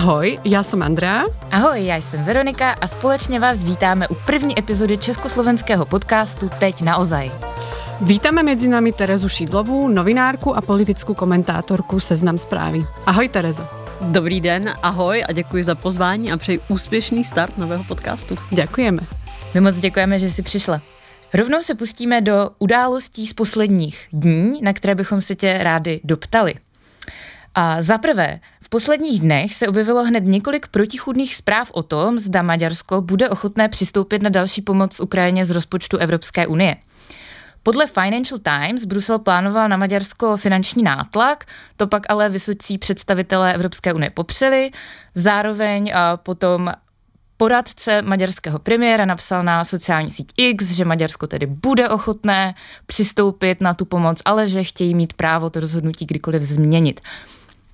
Ahoj, 0.00 0.38
já 0.44 0.62
jsem 0.62 0.82
Andrea. 0.82 1.24
Ahoj, 1.50 1.84
já 1.84 1.96
jsem 1.96 2.24
Veronika 2.24 2.70
a 2.70 2.86
společně 2.86 3.40
vás 3.40 3.64
vítáme 3.64 4.08
u 4.08 4.14
první 4.14 4.58
epizody 4.58 4.96
československého 4.96 5.86
podcastu 5.86 6.50
Teď 6.58 6.82
naozaj. 6.82 7.30
Vítáme 8.00 8.42
mezi 8.42 8.68
námi 8.68 8.92
Terezu 8.92 9.28
Šídlovou, 9.28 9.88
novinárku 9.88 10.56
a 10.56 10.60
politickou 10.60 11.14
komentátorku 11.14 12.00
Seznam 12.00 12.38
zprávy. 12.38 12.84
Ahoj 13.06 13.28
Terezo. 13.28 13.68
Dobrý 14.00 14.40
den, 14.40 14.74
ahoj 14.82 15.24
a 15.28 15.32
děkuji 15.32 15.64
za 15.64 15.74
pozvání 15.74 16.32
a 16.32 16.36
přeji 16.36 16.60
úspěšný 16.68 17.24
start 17.24 17.58
nového 17.58 17.84
podcastu. 17.84 18.36
Děkujeme. 18.50 19.02
My 19.54 19.60
moc 19.60 19.76
děkujeme, 19.76 20.18
že 20.18 20.30
jsi 20.30 20.42
přišla. 20.42 20.82
Rovnou 21.34 21.60
se 21.60 21.74
pustíme 21.74 22.20
do 22.20 22.50
událostí 22.58 23.26
z 23.26 23.32
posledních 23.32 24.08
dní, 24.12 24.60
na 24.62 24.72
které 24.72 24.94
bychom 24.94 25.20
se 25.20 25.34
tě 25.34 25.58
rádi 25.62 26.00
doptali. 26.04 26.54
A 27.54 27.82
za 27.82 27.98
prvé, 27.98 28.40
posledních 28.70 29.20
dnech 29.20 29.54
se 29.54 29.68
objevilo 29.68 30.04
hned 30.04 30.24
několik 30.24 30.66
protichudných 30.66 31.34
zpráv 31.34 31.70
o 31.74 31.82
tom, 31.82 32.18
zda 32.18 32.42
Maďarsko 32.42 33.00
bude 33.00 33.28
ochotné 33.28 33.68
přistoupit 33.68 34.22
na 34.22 34.30
další 34.30 34.62
pomoc 34.62 35.00
Ukrajině 35.00 35.44
z 35.44 35.50
rozpočtu 35.50 35.96
Evropské 35.96 36.46
unie. 36.46 36.76
Podle 37.62 37.86
Financial 37.86 38.38
Times 38.38 38.84
Brusel 38.84 39.18
plánoval 39.18 39.68
na 39.68 39.76
Maďarsko 39.76 40.36
finanční 40.36 40.82
nátlak, 40.82 41.44
to 41.76 41.86
pak 41.86 42.02
ale 42.08 42.28
vysocí 42.28 42.78
představitelé 42.78 43.54
Evropské 43.54 43.92
unie 43.92 44.10
popřeli. 44.10 44.70
Zároveň 45.14 45.92
a 45.94 46.16
potom 46.16 46.72
poradce 47.36 48.02
maďarského 48.02 48.58
premiéra 48.58 49.04
napsal 49.04 49.42
na 49.42 49.64
sociální 49.64 50.10
síť 50.10 50.32
X, 50.36 50.70
že 50.70 50.84
Maďarsko 50.84 51.26
tedy 51.26 51.46
bude 51.46 51.88
ochotné 51.88 52.54
přistoupit 52.86 53.60
na 53.60 53.74
tu 53.74 53.84
pomoc, 53.84 54.22
ale 54.24 54.48
že 54.48 54.64
chtějí 54.64 54.94
mít 54.94 55.12
právo 55.12 55.50
to 55.50 55.60
rozhodnutí 55.60 56.06
kdykoliv 56.06 56.42
změnit. 56.42 57.00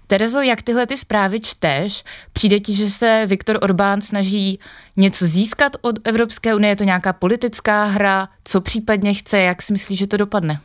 Terezo, 0.06 0.40
jak 0.42 0.62
tyhle 0.62 0.86
ty 0.86 0.96
zprávy 0.96 1.40
čteš? 1.40 2.04
Přijde 2.32 2.60
ti, 2.60 2.72
že 2.72 2.90
se 2.90 3.22
Viktor 3.26 3.58
Orbán 3.62 4.00
snaží 4.00 4.58
něco 4.96 5.26
získat 5.26 5.72
od 5.80 5.98
Evropské 6.04 6.54
unie? 6.54 6.70
Je 6.70 6.76
to 6.76 6.84
nějaká 6.84 7.12
politická 7.12 7.84
hra? 7.84 8.28
Co 8.44 8.60
případně 8.60 9.14
chce? 9.14 9.38
Jak 9.38 9.62
si 9.62 9.72
myslíš, 9.72 9.98
že 9.98 10.06
to 10.06 10.16
dopadne? 10.16 10.60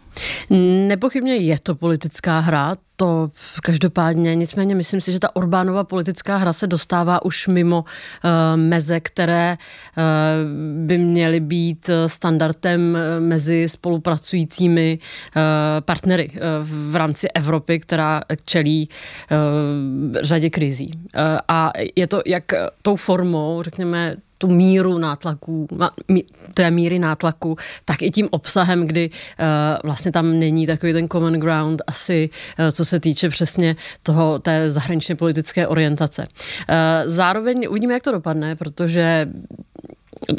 Nepochybně 0.87 1.35
je 1.35 1.59
to 1.59 1.75
politická 1.75 2.39
hra, 2.39 2.75
to 2.95 3.31
každopádně, 3.63 4.35
nicméně 4.35 4.75
myslím 4.75 5.01
si, 5.01 5.11
že 5.11 5.19
ta 5.19 5.35
Orbánova 5.35 5.83
politická 5.83 6.37
hra 6.37 6.53
se 6.53 6.67
dostává 6.67 7.25
už 7.25 7.47
mimo 7.47 7.79
uh, 7.79 8.29
meze, 8.55 8.99
které 8.99 9.57
uh, 9.57 10.03
by 10.85 10.97
měly 10.97 11.39
být 11.39 11.89
standardem 12.07 12.97
mezi 13.19 13.69
spolupracujícími 13.69 14.99
uh, 14.99 15.41
partnery 15.79 16.29
uh, 16.29 16.39
v 16.91 16.95
rámci 16.95 17.27
Evropy, 17.29 17.79
která 17.79 18.21
čelí 18.45 18.89
uh, 19.31 20.17
řadě 20.21 20.49
krizí. 20.49 20.91
Uh, 20.93 21.21
a 21.47 21.71
je 21.95 22.07
to 22.07 22.21
jak 22.25 22.43
tou 22.81 22.95
formou, 22.95 23.63
řekněme, 23.63 24.15
tu 24.41 24.47
míru 24.47 24.97
nátlaku, 24.97 25.67
té 26.53 26.71
míry 26.71 26.99
nátlaku, 26.99 27.55
tak 27.85 28.01
i 28.01 28.11
tím 28.11 28.27
obsahem, 28.31 28.87
kdy 28.87 29.09
uh, 29.09 29.45
vlastně 29.83 30.11
tam 30.11 30.39
není 30.39 30.67
takový 30.67 30.93
ten 30.93 31.09
common 31.09 31.33
ground 31.33 31.81
asi, 31.87 32.29
uh, 32.59 32.71
co 32.71 32.85
se 32.85 32.99
týče 32.99 33.29
přesně 33.29 33.75
toho, 34.03 34.39
té 34.39 34.71
zahraničně 34.71 35.15
politické 35.15 35.67
orientace. 35.67 36.21
Uh, 36.25 36.75
zároveň 37.05 37.67
uvidíme, 37.69 37.93
jak 37.93 38.03
to 38.03 38.11
dopadne, 38.11 38.55
protože 38.55 39.29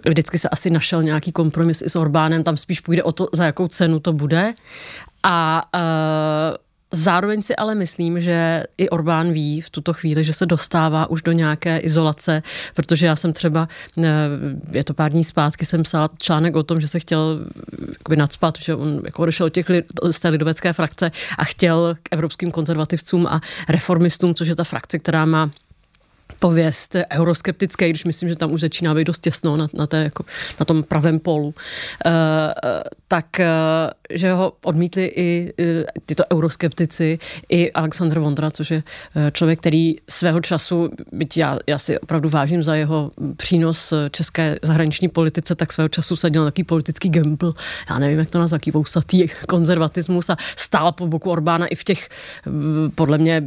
vždycky 0.08 0.38
se 0.38 0.48
asi 0.48 0.70
našel 0.70 1.02
nějaký 1.02 1.32
kompromis 1.32 1.82
i 1.82 1.90
s 1.90 1.96
Orbánem, 1.96 2.42
tam 2.42 2.56
spíš 2.56 2.80
půjde 2.80 3.02
o 3.02 3.12
to, 3.12 3.28
za 3.32 3.44
jakou 3.44 3.68
cenu 3.68 4.00
to 4.00 4.12
bude. 4.12 4.54
A 5.22 5.62
uh, 5.74 6.56
Zároveň 6.92 7.42
si 7.42 7.56
ale 7.56 7.74
myslím, 7.74 8.20
že 8.20 8.64
i 8.78 8.88
Orbán 8.88 9.32
ví 9.32 9.60
v 9.60 9.70
tuto 9.70 9.92
chvíli, 9.92 10.24
že 10.24 10.32
se 10.32 10.46
dostává 10.46 11.10
už 11.10 11.22
do 11.22 11.32
nějaké 11.32 11.78
izolace, 11.78 12.42
protože 12.74 13.06
já 13.06 13.16
jsem 13.16 13.32
třeba, 13.32 13.68
eh, 13.98 14.08
je 14.72 14.84
to 14.84 14.94
pár 14.94 15.10
dní 15.10 15.24
zpátky, 15.24 15.66
jsem 15.66 15.82
psala 15.82 16.10
článek 16.18 16.56
o 16.56 16.62
tom, 16.62 16.80
že 16.80 16.88
se 16.88 17.00
chtěl 17.00 17.40
jakoby 17.88 18.16
nadspat, 18.16 18.58
že 18.58 18.74
on 18.74 19.00
jako 19.04 19.22
odešel 19.22 19.46
od 19.46 19.52
těch 19.52 19.66
z 20.10 20.20
té 20.20 20.28
lidovecké 20.28 20.72
frakce 20.72 21.10
a 21.38 21.44
chtěl 21.44 21.96
k 22.02 22.08
evropským 22.10 22.50
konzervativcům 22.50 23.26
a 23.26 23.40
reformistům, 23.68 24.34
což 24.34 24.48
je 24.48 24.56
ta 24.56 24.64
frakce, 24.64 24.98
která 24.98 25.24
má 25.24 25.50
pověst 26.38 26.96
euroskeptické, 27.12 27.88
když 27.88 28.04
myslím, 28.04 28.28
že 28.28 28.36
tam 28.36 28.52
už 28.52 28.60
začíná 28.60 28.94
být 28.94 29.04
dost 29.04 29.22
těsno 29.22 29.56
na, 29.56 29.66
na, 29.74 29.86
té, 29.86 29.96
jako, 29.96 30.24
na 30.60 30.64
tom 30.64 30.82
pravém 30.82 31.18
polu, 31.18 31.46
uh, 31.46 32.12
tak 33.08 33.26
uh, 33.40 33.90
že 34.10 34.32
ho 34.32 34.52
odmítli 34.64 35.12
i 35.16 35.52
tyto 36.06 36.24
euroskeptici, 36.32 37.18
i 37.48 37.72
Aleksandr 37.72 38.18
Vondra, 38.18 38.50
což 38.50 38.70
je 38.70 38.82
člověk, 39.32 39.60
který 39.60 39.96
svého 40.10 40.40
času, 40.40 40.90
byť 41.12 41.36
já, 41.36 41.58
já 41.66 41.78
si 41.78 41.98
opravdu 41.98 42.28
vážím 42.28 42.62
za 42.62 42.74
jeho 42.74 43.10
přínos 43.36 43.92
české 44.10 44.56
zahraniční 44.62 45.08
politice, 45.08 45.54
tak 45.54 45.72
svého 45.72 45.88
času 45.88 46.16
sadil 46.16 46.44
takový 46.44 46.64
politický 46.64 47.08
gamble, 47.08 47.52
já 47.90 47.98
nevím, 47.98 48.18
jak 48.18 48.30
to 48.30 48.38
nazvat, 48.38 48.56
jaký 48.56 48.70
vousatý 48.70 49.28
konzervatismus 49.48 50.30
a 50.30 50.36
stál 50.56 50.92
po 50.92 51.06
boku 51.06 51.30
Orbána 51.30 51.66
i 51.66 51.74
v 51.74 51.84
těch 51.84 52.08
podle 52.94 53.18
mě 53.18 53.42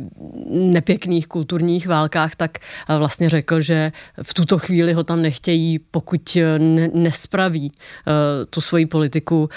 nepěkných 0.50 1.28
kulturních 1.28 1.88
válkách, 1.88 2.36
tak 2.36 2.58
vlastně 2.98 3.30
řekl, 3.30 3.62
že 3.62 3.92
v 4.24 4.34
tuto 4.34 4.60
chvíli 4.60 4.94
ho 4.94 5.04
tam 5.04 5.22
nechtějí, 5.22 5.80
pokud 5.80 6.38
eh, 6.38 6.60
ne, 6.60 6.90
nespraví 6.94 7.72
uh, 7.72 8.14
tu 8.50 8.62
svoji 8.62 8.86
politiku 8.86 9.42
uh, 9.44 9.48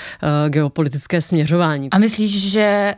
geopolitické 0.49 1.21
směřování. 1.21 1.91
A 1.91 1.99
myslíš, 1.99 2.51
že 2.51 2.95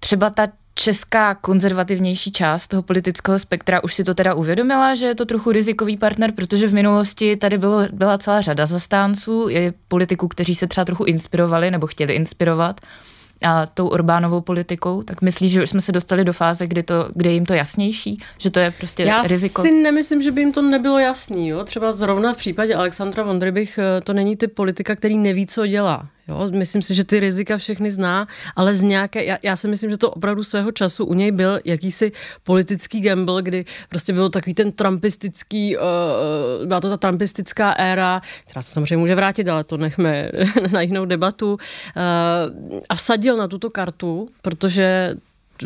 třeba 0.00 0.30
ta 0.30 0.46
česká 0.74 1.34
konzervativnější 1.34 2.32
část 2.32 2.68
toho 2.68 2.82
politického 2.82 3.38
spektra 3.38 3.84
už 3.84 3.94
si 3.94 4.04
to 4.04 4.14
teda 4.14 4.34
uvědomila, 4.34 4.94
že 4.94 5.06
je 5.06 5.14
to 5.14 5.24
trochu 5.24 5.52
rizikový 5.52 5.96
partner, 5.96 6.32
protože 6.32 6.68
v 6.68 6.74
minulosti 6.74 7.36
tady 7.36 7.58
bylo, 7.58 7.82
byla 7.92 8.18
celá 8.18 8.40
řada 8.40 8.66
zastánců, 8.66 9.48
je 9.48 9.74
politiků, 9.88 10.28
kteří 10.28 10.54
se 10.54 10.66
třeba 10.66 10.84
trochu 10.84 11.04
inspirovali 11.04 11.70
nebo 11.70 11.86
chtěli 11.86 12.14
inspirovat 12.14 12.80
a 13.42 13.66
tou 13.66 13.88
Orbánovou 13.88 14.40
politikou, 14.40 15.02
tak 15.02 15.22
myslíš, 15.22 15.52
že 15.52 15.62
už 15.62 15.70
jsme 15.70 15.80
se 15.80 15.92
dostali 15.92 16.24
do 16.24 16.32
fáze, 16.32 16.66
kdy, 16.66 16.82
to, 16.82 17.08
kdy 17.14 17.28
je 17.28 17.34
jim 17.34 17.46
to 17.46 17.54
jasnější, 17.54 18.18
že 18.38 18.50
to 18.50 18.60
je 18.60 18.70
prostě 18.70 19.02
Já 19.02 19.22
riziko? 19.22 19.62
Já 19.62 19.70
si 19.70 19.82
nemyslím, 19.82 20.22
že 20.22 20.30
by 20.30 20.40
jim 20.40 20.52
to 20.52 20.62
nebylo 20.62 20.98
jasný. 20.98 21.48
Jo? 21.48 21.64
Třeba 21.64 21.92
zrovna 21.92 22.32
v 22.32 22.36
případě 22.36 22.74
Alexandra 22.74 23.22
Vondry 23.22 23.52
bych, 23.52 23.78
eh, 23.78 24.00
to 24.00 24.12
není 24.12 24.36
typ 24.36 24.54
politika, 24.54 24.96
který 24.96 25.18
neví, 25.18 25.46
co 25.46 25.66
dělá. 25.66 26.08
Jo, 26.28 26.48
myslím 26.50 26.82
si, 26.82 26.94
že 26.94 27.04
ty 27.04 27.20
rizika 27.20 27.58
všechny 27.58 27.90
zná, 27.90 28.26
ale 28.56 28.74
z 28.74 28.82
nějaké, 28.82 29.24
já, 29.24 29.38
já 29.42 29.56
si 29.56 29.68
myslím, 29.68 29.90
že 29.90 29.98
to 29.98 30.10
opravdu 30.10 30.44
svého 30.44 30.72
času 30.72 31.04
u 31.04 31.14
něj 31.14 31.32
byl 31.32 31.60
jakýsi 31.64 32.12
politický 32.42 33.00
gamble, 33.00 33.42
kdy 33.42 33.64
prostě 33.88 34.12
byl 34.12 34.30
takový 34.30 34.54
ten 34.54 34.72
trumpistický, 34.72 35.76
uh, 35.76 35.82
byla 36.64 36.80
to 36.80 36.90
ta 36.90 36.96
trumpistická 36.96 37.72
éra, 37.72 38.22
která 38.44 38.62
se 38.62 38.72
samozřejmě 38.72 38.96
může 38.96 39.14
vrátit, 39.14 39.48
ale 39.48 39.64
to 39.64 39.76
nechme 39.76 40.30
na 40.72 40.80
jinou 40.80 41.04
debatu, 41.04 41.52
uh, 41.52 41.58
a 42.88 42.94
vsadil 42.94 43.36
na 43.36 43.48
tuto 43.48 43.70
kartu, 43.70 44.28
protože 44.42 45.14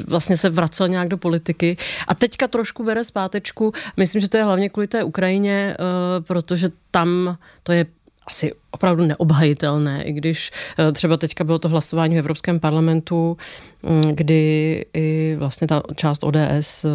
vlastně 0.06 0.36
se 0.36 0.50
vracel 0.50 0.88
nějak 0.88 1.08
do 1.08 1.18
politiky 1.18 1.76
a 2.08 2.14
teďka 2.14 2.48
trošku 2.48 2.84
bere 2.84 3.04
zpátečku. 3.04 3.72
Myslím, 3.96 4.20
že 4.20 4.28
to 4.28 4.36
je 4.36 4.44
hlavně 4.44 4.68
kvůli 4.68 4.86
té 4.86 5.04
Ukrajině, 5.04 5.76
protože 6.20 6.68
tam 6.90 7.36
to 7.62 7.72
je 7.72 7.86
asi 8.28 8.52
opravdu 8.70 9.06
neobhajitelné, 9.06 10.02
i 10.02 10.12
když 10.12 10.50
eh, 10.78 10.92
třeba 10.92 11.16
teďka 11.16 11.44
bylo 11.44 11.58
to 11.58 11.68
hlasování 11.68 12.14
v 12.14 12.18
Evropském 12.18 12.60
parlamentu, 12.60 13.36
mm, 13.82 14.02
kdy 14.14 14.84
i 14.94 15.36
vlastně 15.38 15.66
ta 15.66 15.82
část 15.96 16.24
ODS 16.24 16.84
eh, 16.84 16.88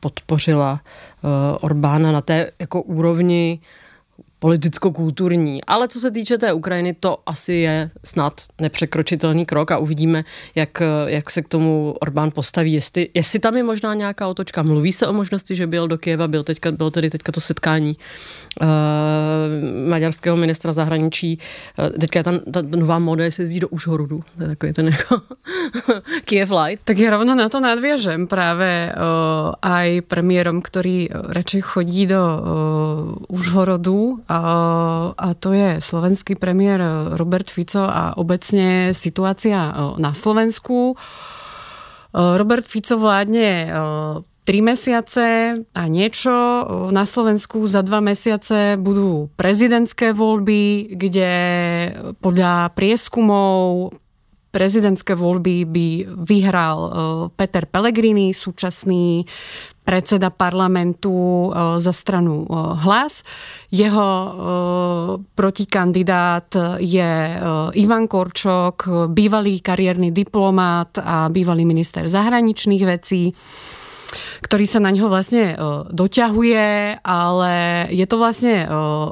podpořila 0.00 0.80
eh, 0.80 1.28
Orbána 1.60 2.12
na 2.12 2.20
té 2.20 2.50
jako 2.58 2.82
úrovni 2.82 3.60
politicko-kulturní. 4.38 5.64
Ale 5.64 5.88
co 5.88 6.00
se 6.00 6.10
týče 6.10 6.38
té 6.38 6.52
Ukrajiny, 6.52 6.94
to 7.00 7.18
asi 7.26 7.52
je 7.52 7.90
snad 8.04 8.42
nepřekročitelný 8.60 9.46
krok 9.46 9.70
a 9.70 9.78
uvidíme, 9.78 10.24
jak, 10.54 10.82
jak 11.06 11.30
se 11.30 11.42
k 11.42 11.48
tomu 11.48 11.94
Orbán 12.00 12.30
postaví. 12.30 12.72
Jestli, 12.72 13.08
jestli 13.14 13.38
tam 13.38 13.56
je 13.56 13.62
možná 13.62 13.94
nějaká 13.94 14.28
otočka. 14.28 14.62
Mluví 14.62 14.92
se 14.92 15.06
o 15.06 15.12
možnosti, 15.12 15.56
že 15.56 15.66
byl 15.66 15.88
do 15.88 15.98
Kieva, 15.98 16.28
byl 16.28 16.42
teďka, 16.42 16.72
bylo 16.72 16.90
tedy 16.90 17.10
teďka 17.10 17.32
to 17.32 17.40
setkání 17.40 17.96
uh, 18.60 18.68
maďarského 19.88 20.36
ministra 20.36 20.72
zahraničí. 20.72 21.38
Uh, 21.78 21.88
teďka 21.88 22.18
je 22.18 22.24
tam 22.24 22.38
ta 22.38 22.62
nová 22.62 22.98
moda, 22.98 23.30
se 23.30 23.42
jezdí 23.42 23.60
do 23.60 23.68
Užhorodu. 23.68 24.20
To 24.36 24.42
je 24.42 24.48
takový 24.48 24.72
ten 24.72 24.86
jako 24.86 25.20
Kiev 26.24 26.50
light. 26.50 26.84
Tak 26.84 26.98
je 26.98 27.10
rovno 27.10 27.34
na 27.34 27.48
to 27.48 27.60
nadvěžem 27.60 28.26
právě 28.26 28.94
uh, 28.96 29.52
aj 29.62 30.00
premiérom, 30.00 30.62
který 30.62 31.08
radšej 31.12 31.60
chodí 31.60 32.06
do 32.06 32.16
uh, 32.18 33.38
Užhorodu 33.38 34.18
a, 34.28 35.34
to 35.38 35.52
je 35.52 35.80
slovenský 35.80 36.34
premiér 36.34 36.80
Robert 37.16 37.50
Fico 37.50 37.80
a 37.80 38.16
obecně 38.16 38.90
situácia 38.92 39.74
na 39.98 40.14
Slovensku. 40.14 40.96
Robert 42.36 42.64
Fico 42.64 42.98
vládne 42.98 43.70
tri 44.46 44.62
mesiace 44.62 45.58
a 45.74 45.84
niečo. 45.90 46.32
Na 46.94 47.02
Slovensku 47.02 47.66
za 47.66 47.82
dva 47.82 47.98
mesiace 47.98 48.78
budú 48.78 49.26
prezidentské 49.34 50.14
voľby, 50.14 50.94
kde 50.94 51.32
podľa 52.22 52.70
prieskumov 52.78 53.90
prezidentské 54.56 55.12
voľby 55.12 55.68
by 55.68 55.88
vyhral 56.24 56.78
Peter 57.36 57.68
Pellegrini, 57.68 58.32
súčasný 58.32 59.28
predseda 59.84 60.32
parlamentu 60.32 61.52
za 61.76 61.92
stranu 61.92 62.48
Hlas. 62.80 63.20
Jeho 63.68 64.08
protikandidát 65.36 66.80
je 66.80 67.12
Ivan 67.76 68.08
Korčok, 68.08 69.12
bývalý 69.12 69.60
kariérny 69.60 70.08
diplomát 70.08 70.96
a 70.96 71.28
bývalý 71.28 71.68
minister 71.68 72.08
zahraničných 72.08 72.84
vecí 72.88 73.36
ktorý 74.36 74.64
sa 74.68 74.78
na 74.78 74.94
ňo 74.94 75.10
vlastne 75.10 75.58
doťahuje, 75.90 77.02
ale 77.02 77.54
je 77.90 78.06
to 78.06 78.16
vlastne 78.20 78.68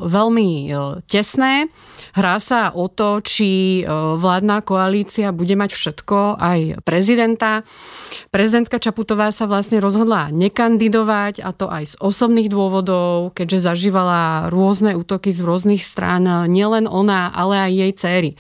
veľmi 0.07 0.71
tesné. 1.11 1.67
Hrá 2.15 2.39
sa 2.39 2.71
o 2.71 2.87
to, 2.87 3.19
či 3.27 3.83
vládna 3.91 4.63
koalícia 4.63 5.35
bude 5.35 5.59
mať 5.59 5.75
všetko, 5.75 6.39
aj 6.39 6.87
prezidenta. 6.87 7.67
Prezidentka 8.31 8.79
Čaputová 8.79 9.35
sa 9.35 9.51
vlastne 9.51 9.83
rozhodla 9.83 10.31
nekandidovať, 10.31 11.43
a 11.43 11.51
to 11.51 11.67
aj 11.67 11.85
z 11.91 11.95
osobných 11.99 12.47
dôvodov, 12.47 13.35
keďže 13.35 13.67
zažívala 13.67 14.47
rôzne 14.47 14.95
útoky 14.95 15.35
z 15.35 15.43
rôznych 15.43 15.83
strán, 15.83 16.47
nielen 16.47 16.87
ona, 16.87 17.35
ale 17.35 17.59
aj 17.67 17.73
jej 17.75 17.93
céry. 17.99 18.31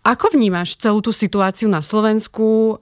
Ako 0.00 0.32
vnímáš 0.32 0.80
celú 0.80 1.04
tú 1.04 1.12
situáciu 1.12 1.68
na 1.68 1.84
Slovensku? 1.84 2.78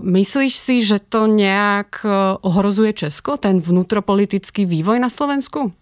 Myslíš 0.00 0.54
si, 0.54 0.80
že 0.80 1.02
to 1.02 1.28
nejak 1.28 2.06
ohrozuje 2.40 2.94
Česko, 2.94 3.36
ten 3.36 3.60
vnútropolitický 3.60 4.64
vývoj 4.64 4.96
na 4.96 5.12
Slovensku? 5.12 5.74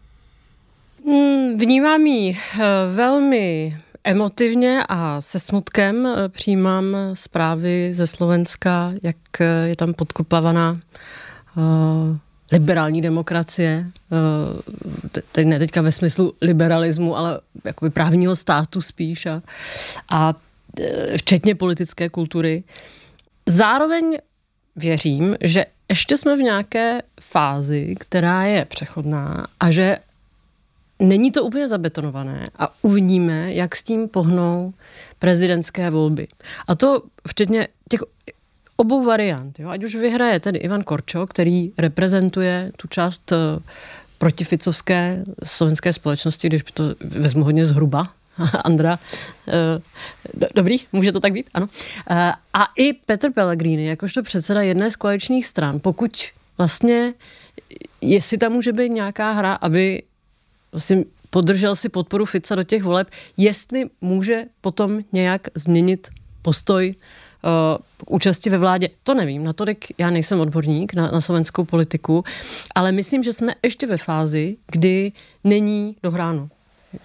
Mm, 1.06 1.56
vnímám 1.56 2.06
ji 2.06 2.36
eh, 2.36 2.58
velmi 2.94 3.76
emotivně 4.04 4.82
a 4.88 5.20
se 5.20 5.40
smutkem 5.40 6.06
eh, 6.06 6.28
přijímám 6.28 6.96
zprávy 7.14 7.94
ze 7.94 8.06
Slovenska, 8.06 8.92
jak 9.02 9.16
eh, 9.40 9.68
je 9.68 9.76
tam 9.76 9.94
podkopávaná 9.94 10.80
liberální 12.52 13.02
demokracie, 13.02 13.86
teď 15.32 15.46
ne 15.46 15.58
teďka 15.58 15.82
ve 15.82 15.92
smyslu 15.92 16.34
liberalismu, 16.40 17.16
ale 17.16 17.40
jakoby 17.64 17.90
právního 17.90 18.36
státu 18.36 18.80
spíš 18.80 19.26
a, 19.26 19.42
a 20.10 20.34
včetně 21.16 21.54
politické 21.54 22.08
kultury. 22.08 22.64
Zároveň 23.46 24.18
věřím, 24.76 25.36
že 25.40 25.64
ještě 25.88 26.16
jsme 26.16 26.36
v 26.36 26.40
nějaké 26.40 27.02
fázi, 27.20 27.94
která 27.98 28.42
je 28.42 28.64
přechodná 28.64 29.46
a 29.60 29.70
že 29.70 29.98
není 30.98 31.31
to 31.31 31.44
úplně 31.44 31.69
zabetonované 31.69 32.50
a 32.58 32.75
uvidíme, 32.82 33.54
jak 33.54 33.76
s 33.76 33.82
tím 33.82 34.08
pohnou 34.08 34.75
prezidentské 35.19 35.90
volby. 35.90 36.26
A 36.69 36.75
to 36.75 37.02
včetně 37.28 37.69
těch 37.88 38.00
obou 38.76 39.04
variant. 39.04 39.58
Jo? 39.58 39.69
Ať 39.69 39.84
už 39.84 39.94
vyhraje 39.94 40.40
tedy 40.40 40.58
Ivan 40.58 40.82
Korčo, 40.82 41.26
který 41.26 41.72
reprezentuje 41.78 42.72
tu 42.76 42.88
část 42.88 43.32
eh, 43.32 43.37
protificovské 44.19 45.25
slovenské 45.44 45.93
společnosti, 45.93 46.48
když 46.48 46.62
to 46.75 46.84
vezmu 47.00 47.44
hodně 47.44 47.66
zhruba, 47.66 48.08
Andra. 48.64 48.99
Eh, 49.49 50.46
dobrý, 50.54 50.76
může 50.92 51.12
to 51.12 51.20
tak 51.20 51.32
být? 51.32 51.50
Ano. 51.54 51.69
Eh, 52.10 52.32
a 52.54 52.66
i 52.76 52.92
Petr 52.92 53.32
Pellegrini, 53.32 53.87
jakožto 53.87 54.22
předseda 54.22 54.62
jedné 54.62 54.90
z 54.90 54.96
koaličních 54.96 55.46
stran, 55.46 55.81
pokud 55.81 56.25
vlastně, 56.58 57.14
jestli 58.00 58.38
tam 58.38 58.52
může 58.52 58.72
být 58.72 58.88
nějaká 58.88 59.32
hra, 59.32 59.54
aby 59.54 60.02
vlastně 60.76 61.05
podržel 61.31 61.76
si 61.76 61.88
podporu 61.88 62.25
Fica 62.25 62.55
do 62.55 62.62
těch 62.62 62.82
voleb, 62.82 63.11
jestli 63.37 63.84
může 64.00 64.44
potom 64.61 65.00
nějak 65.12 65.49
změnit 65.55 66.08
postoj 66.43 66.94
uh, 66.94 68.14
účasti 68.17 68.50
ve 68.50 68.58
vládě, 68.58 68.88
to 69.02 69.14
nevím, 69.14 69.44
natolik 69.44 69.87
já 69.99 70.11
nejsem 70.11 70.40
odborník 70.40 70.94
na, 70.94 71.11
na 71.11 71.20
slovenskou 71.20 71.64
politiku, 71.64 72.25
ale 72.75 72.93
myslím, 72.93 73.23
že 73.23 73.32
jsme 73.32 73.55
ještě 73.62 73.87
ve 73.87 73.96
fázi, 73.96 74.56
kdy 74.70 75.12
není 75.44 75.96
dohráno. 76.02 76.49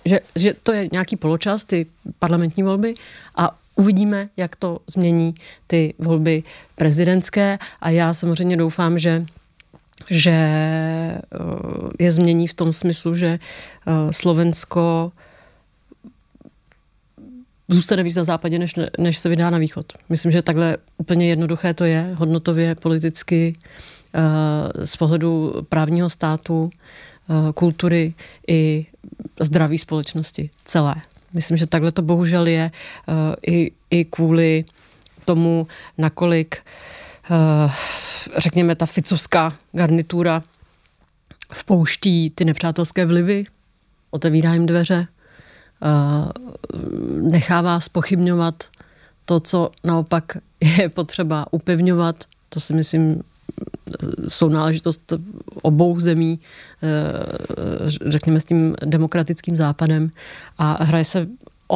Že, 0.06 0.20
že 0.36 0.54
to 0.64 0.72
je 0.72 0.90
nějaký 0.92 1.16
poločas, 1.16 1.66
ty 1.66 1.86
parlamentní 2.20 2.64
volby 2.64 2.94
a 3.36 3.58
uvidíme, 3.76 4.30
jak 4.38 4.56
to 4.56 4.80
změní 4.88 5.36
ty 5.68 5.94
volby 6.00 6.44
prezidentské. 6.76 7.60
A 7.82 7.90
já 7.90 8.14
samozřejmě 8.14 8.58
doufám, 8.58 9.00
že 9.00 9.26
že 10.10 10.32
eh, 10.32 11.24
je 12.00 12.12
změní 12.12 12.48
v 12.48 12.54
tom 12.54 12.74
smyslu, 12.74 13.16
že 13.16 13.28
eh, 13.28 14.14
Slovensko 14.14 15.12
zůstane 17.68 18.04
víc 18.04 18.16
na 18.16 18.24
západě, 18.24 18.60
než, 18.60 18.76
než 18.98 19.18
se 19.18 19.30
vydá 19.30 19.50
na 19.50 19.58
východ. 19.58 19.94
Myslím, 20.10 20.32
že 20.32 20.42
takhle 20.42 20.78
úplně 20.98 21.30
jednoduché 21.30 21.74
to 21.74 21.86
je, 21.86 22.16
hodnotově, 22.16 22.76
politicky, 22.76 23.56
eh, 24.14 24.86
z 24.86 24.98
pohledu 24.98 25.54
právního 25.70 26.10
státu, 26.10 26.70
kultury 27.54 28.14
i 28.48 28.86
zdraví 29.40 29.78
společnosti 29.78 30.50
celé. 30.66 30.96
Myslím, 31.34 31.58
že 31.58 31.68
takhle 31.68 31.92
to 31.92 32.02
bohužel 32.02 32.48
je 32.48 32.72
i, 33.48 33.72
i 33.90 34.06
kvůli 34.06 34.66
tomu, 35.26 35.68
nakolik 35.98 36.56
uh, 36.56 37.01
řekněme, 38.38 38.76
ta 38.76 38.86
ficovská 38.86 39.54
garnitura 39.72 40.44
vpouští 41.54 42.30
ty 42.30 42.46
nepřátelské 42.46 43.06
vlivy, 43.06 43.46
otevírá 44.10 44.54
jim 44.54 44.66
dveře, 44.66 45.08
eh, 45.08 45.88
nechává 47.22 47.80
spochybňovat 47.80 48.64
to, 49.26 49.40
co 49.40 49.72
naopak 49.84 50.38
je 50.78 50.90
potřeba 50.90 51.46
upevňovat. 51.52 52.16
To 52.50 52.60
si 52.60 52.74
myslím, 52.74 53.24
jsou 54.28 54.50
náležitost 54.50 55.14
obou 55.62 56.00
zemí, 56.00 56.40
eh, 56.84 58.10
řekněme 58.10 58.40
s 58.40 58.46
tím 58.46 58.76
demokratickým 58.86 59.58
západem 59.58 60.12
a 60.58 60.84
hraje 60.84 61.06
se 61.06 61.28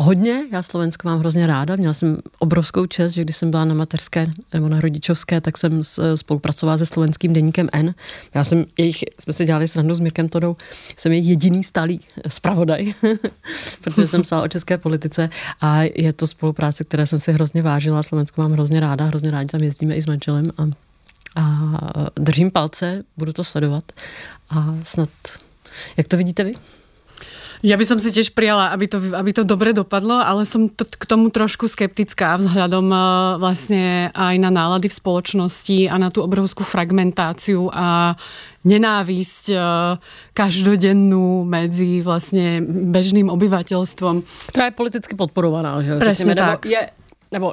hodně. 0.02 0.44
Já 0.52 0.64
Slovensko 0.64 1.08
mám 1.08 1.20
hrozně 1.20 1.48
ráda. 1.48 1.76
Měla 1.76 1.94
jsem 1.94 2.18
obrovskou 2.40 2.86
čest, 2.86 3.12
že 3.12 3.22
když 3.22 3.38
jsem 3.38 3.52
byla 3.52 3.66
na 3.66 3.74
mateřské 3.74 4.28
nebo 4.54 4.70
na 4.70 4.82
rodičovské, 4.82 5.42
tak 5.42 5.58
jsem 5.58 5.82
spolupracovala 6.16 6.78
se 6.78 6.86
slovenským 6.86 7.34
deníkem 7.34 7.70
N. 7.74 7.94
Já 8.34 8.44
jsem 8.44 8.66
jejich, 8.78 9.04
jsme 9.20 9.34
si 9.34 9.46
dělali 9.46 9.68
srandu 9.68 9.96
s 9.96 10.00
Mirkem 10.00 10.30
Todou, 10.30 10.56
jsem 10.96 11.12
jejich 11.12 11.28
jediný 11.28 11.64
stálý 11.64 12.00
zpravodaj, 12.28 12.94
protože 13.82 14.08
jsem 14.08 14.22
psala 14.22 14.42
o 14.44 14.48
české 14.48 14.78
politice 14.78 15.30
a 15.62 15.82
je 15.96 16.14
to 16.14 16.28
spolupráce, 16.28 16.84
které 16.84 17.08
jsem 17.08 17.20
si 17.20 17.34
hrozně 17.34 17.62
vážila. 17.62 18.04
Slovensko 18.04 18.42
mám 18.42 18.52
hrozně 18.52 18.80
ráda, 18.80 19.06
hrozně 19.06 19.32
rádi 19.32 19.48
tam 19.48 19.62
jezdíme 19.62 19.96
i 19.96 20.02
s 20.02 20.06
manželem 20.06 20.46
a, 20.58 20.64
a 21.36 22.08
držím 22.20 22.52
palce, 22.52 23.04
budu 23.18 23.34
to 23.34 23.44
sledovat 23.44 23.84
a 24.50 24.76
snad, 24.84 25.10
jak 25.98 26.08
to 26.08 26.18
vidíte 26.18 26.44
vy? 26.44 26.54
Ja 27.66 27.82
by 27.82 27.86
som 27.90 27.98
si 27.98 28.14
tiež 28.14 28.38
prijala, 28.38 28.70
aby 28.70 28.86
to, 28.86 29.02
aby 29.18 29.34
to 29.34 29.42
dobre 29.42 29.74
dopadlo, 29.74 30.22
ale 30.22 30.46
som 30.46 30.70
t- 30.70 30.86
k 30.86 31.06
tomu 31.10 31.34
trošku 31.34 31.66
skeptická 31.66 32.38
vzhľadom 32.38 32.86
uh, 32.94 33.42
vlastne 33.42 34.14
aj 34.14 34.38
na 34.38 34.54
nálady 34.54 34.86
v 34.86 34.94
spoločnosti 35.02 35.90
a 35.90 35.98
na 35.98 36.14
tú 36.14 36.22
obrovskú 36.22 36.62
fragmentáciu 36.62 37.74
a 37.74 38.14
nenávisť 38.70 39.46
uh, 39.58 39.98
každodennú 40.38 41.42
medzi 41.42 42.06
vlastne 42.06 42.62
bežným 42.94 43.34
obyvateľstvom. 43.34 44.22
Která 44.54 44.70
je 44.70 44.78
politicky 44.78 45.18
podporovaná, 45.18 45.82
že? 45.82 45.98
Presne 45.98 46.38
tak. 46.38 46.70
Nebo 46.70 46.70
je, 46.70 46.82
nebo 47.34 47.48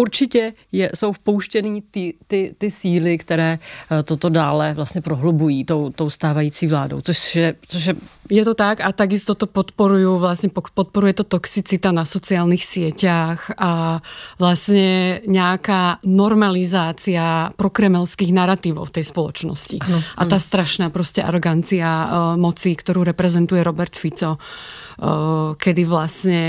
určitě 0.00 0.52
je, 0.72 0.90
jsou 0.94 1.12
vpouštěny 1.12 1.82
ty, 1.90 2.14
ty, 2.26 2.54
ty 2.58 2.70
síly, 2.70 3.18
které 3.18 3.58
eh, 3.58 4.02
toto 4.02 4.28
dále 4.28 4.74
vlastně 4.74 5.00
prohlubují 5.00 5.64
tou, 5.64 5.90
tou 5.90 6.10
stávající 6.10 6.66
vládou, 6.66 7.00
což 7.00 7.36
je, 7.36 7.54
což 7.66 7.82
je... 7.86 7.94
Je 8.30 8.44
to 8.44 8.54
tak 8.54 8.80
a 8.80 8.92
takisto 8.92 9.34
to 9.34 9.46
podporujú, 9.46 10.18
vlastně 10.18 10.50
podporuje 10.74 11.12
to 11.12 11.24
toxicita 11.24 11.92
na 11.92 12.04
sociálnych 12.04 12.64
sieťach 12.64 13.50
a 13.58 14.02
vlastně 14.38 15.20
nějaká 15.26 15.98
normalizácia 16.06 17.50
prokremelských 17.56 18.32
narratívov 18.32 18.88
v 18.88 19.02
tej 19.02 19.04
spoločnosti. 19.04 19.76
Ano, 19.82 20.02
a 20.16 20.24
ta 20.24 20.38
strašná 20.38 20.90
prostě 20.90 21.22
arogancia 21.22 21.90
uh, 22.06 22.40
moci, 22.40 22.76
kterou 22.76 23.02
reprezentuje 23.02 23.64
Robert 23.64 23.96
Fico 23.96 24.38
kedy 25.56 25.82
vlastne 25.88 26.42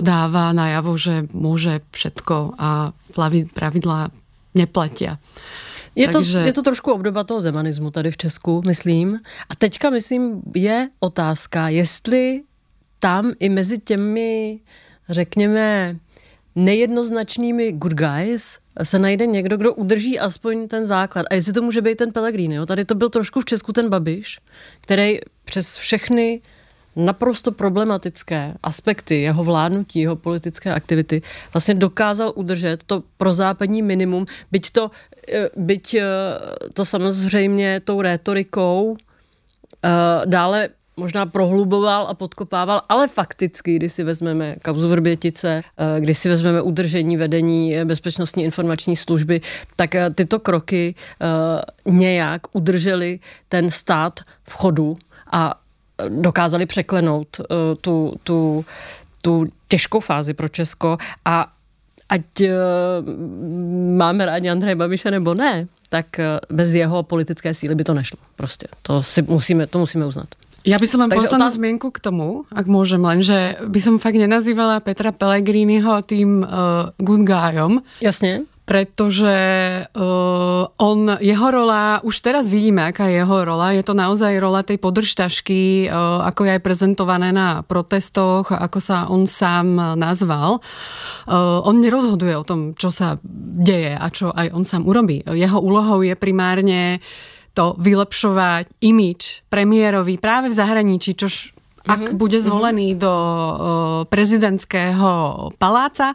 dáva 0.00 0.56
najavo, 0.56 0.96
že 0.96 1.28
môže 1.36 1.84
všetko 1.92 2.56
a 2.56 2.96
pravidla 3.52 4.08
neplatia. 4.56 5.20
Je 5.98 6.06
to, 6.06 6.22
Takže... 6.22 6.38
je 6.38 6.52
to 6.52 6.62
trošku 6.62 6.92
obdoba 6.92 7.24
toho 7.24 7.40
zemanismu 7.40 7.90
tady 7.90 8.10
v 8.10 8.16
Česku, 8.16 8.62
myslím. 8.66 9.18
A 9.48 9.52
teďka, 9.54 9.90
myslím, 9.90 10.42
je 10.54 10.88
otázka, 11.00 11.68
jestli 11.68 12.42
tam 12.98 13.32
i 13.40 13.48
mezi 13.48 13.78
těmi, 13.78 14.60
řekněme, 15.08 15.96
nejednoznačnými 16.54 17.72
good 17.72 17.94
guys 17.94 18.58
se 18.82 18.98
najde 18.98 19.26
někdo, 19.26 19.56
kdo 19.56 19.74
udrží 19.74 20.18
aspoň 20.18 20.68
ten 20.68 20.86
základ. 20.86 21.26
A 21.30 21.34
jestli 21.34 21.52
to 21.52 21.62
může 21.62 21.82
být 21.82 21.98
ten 21.98 22.12
Pellegrini. 22.12 22.54
Jo? 22.54 22.66
Tady 22.66 22.84
to 22.84 22.94
byl 22.94 23.08
trošku 23.08 23.40
v 23.40 23.44
Česku 23.44 23.72
ten 23.72 23.88
Babiš, 23.90 24.38
který 24.80 25.18
přes 25.44 25.76
všechny 25.76 26.40
naprosto 26.98 27.52
problematické 27.52 28.54
aspekty 28.62 29.22
jeho 29.22 29.44
vládnutí, 29.44 30.00
jeho 30.00 30.16
politické 30.16 30.74
aktivity, 30.74 31.22
vlastně 31.54 31.74
dokázal 31.74 32.32
udržet 32.34 32.84
to 32.84 33.02
prozápadní 33.16 33.82
minimum, 33.82 34.26
byť 34.50 34.70
to, 34.70 34.90
eh, 35.32 35.48
byť 35.56 35.94
eh, 35.94 36.04
to 36.74 36.84
samozřejmě 36.84 37.80
tou 37.80 38.02
rétorikou 38.02 38.96
eh, 38.96 39.88
dále 40.26 40.68
možná 40.96 41.26
prohluboval 41.26 42.06
a 42.10 42.14
podkopával, 42.14 42.82
ale 42.88 43.08
fakticky, 43.08 43.76
když 43.76 43.92
si 43.92 44.04
vezmeme 44.04 44.56
kauzu 44.62 44.88
Vrbětice, 44.88 45.62
když 45.98 46.18
si 46.18 46.28
vezmeme 46.28 46.62
udržení 46.62 47.16
vedení 47.16 47.74
bezpečnostní 47.84 48.44
informační 48.44 48.96
služby, 48.96 49.40
tak 49.76 49.94
tyto 50.14 50.38
kroky 50.38 50.94
nějak 51.86 52.42
udržely 52.52 53.20
ten 53.48 53.70
stát 53.70 54.20
v 54.42 54.52
chodu 54.52 54.98
a 55.32 55.54
dokázali 56.08 56.66
překlenout 56.66 57.40
uh, 57.40 57.46
tu, 57.80 58.14
tu, 58.22 58.64
tu 59.22 59.46
těžkou 59.68 60.00
fázi 60.00 60.34
pro 60.34 60.48
Česko 60.48 60.98
a 61.24 61.52
ať 62.08 62.24
uh, 62.40 62.48
máme 63.96 64.26
rádi 64.26 64.50
Andreje 64.50 64.76
Babiše 64.76 65.10
nebo 65.10 65.34
ne, 65.34 65.66
tak 65.88 66.06
uh, 66.18 66.40
bez 66.56 66.72
jeho 66.72 67.02
politické 67.02 67.54
síly 67.54 67.74
by 67.74 67.84
to 67.84 67.94
nešlo. 67.94 68.18
Prostě. 68.36 68.66
To, 68.82 69.02
si 69.02 69.22
musíme, 69.22 69.66
to 69.66 69.78
musíme 69.78 70.06
uznat. 70.06 70.28
Ja 70.66 70.74
by 70.76 70.90
som 70.90 71.00
len 71.06 71.10
poslednú 71.14 71.48
otá... 71.48 71.54
zmienku 71.54 71.88
k 71.94 72.02
tomu, 72.02 72.42
ak 72.50 72.66
môžem, 72.66 72.98
len, 72.98 73.22
že 73.22 73.56
by 73.62 73.78
som 73.78 73.94
fakt 74.02 74.18
nenazývala 74.18 74.82
Petra 74.82 75.14
Pellegriniho 75.14 76.02
tým 76.02 76.42
uh, 76.42 76.90
good 76.98 77.22
guyom. 77.22 77.80
Jasne 78.02 78.42
pretože 78.68 79.32
uh, 79.96 80.68
on, 80.76 81.16
jeho 81.24 81.48
rola, 81.48 82.04
už 82.04 82.20
teraz 82.20 82.52
vidíme, 82.52 82.84
aká 82.84 83.08
je 83.08 83.24
jeho 83.24 83.48
rola, 83.48 83.72
je 83.72 83.80
to 83.80 83.96
naozaj 83.96 84.36
rola 84.36 84.60
tej 84.60 84.76
podržtašky, 84.76 85.88
uh, 85.88 86.28
ako 86.28 86.44
je 86.44 86.52
aj 86.52 86.60
prezentované 86.60 87.32
na 87.32 87.64
protestoch, 87.64 88.52
ako 88.52 88.76
sa 88.76 89.08
on 89.08 89.24
sám 89.24 89.96
nazval. 89.96 90.60
Uh, 91.24 91.64
on 91.64 91.80
nerozhoduje 91.80 92.36
o 92.36 92.44
tom, 92.44 92.76
čo 92.76 92.92
sa 92.92 93.16
deje 93.56 93.96
a 93.96 94.04
čo 94.12 94.36
aj 94.36 94.52
on 94.52 94.68
sám 94.68 94.84
urobí. 94.84 95.24
Jeho 95.24 95.64
úlohou 95.64 96.04
je 96.04 96.12
primárne 96.12 97.00
to 97.56 97.72
vylepšovať 97.80 98.84
imič 98.84 99.48
premiérovi 99.48 100.20
práve 100.20 100.52
v 100.52 100.58
zahraničí, 100.60 101.16
čož 101.16 101.56
ak 101.88 102.12
mm-hmm. 102.12 102.20
bude 102.20 102.36
zvolený 102.36 103.00
do 103.00 103.14
prezidentského 104.12 105.10
paláca, 105.56 106.12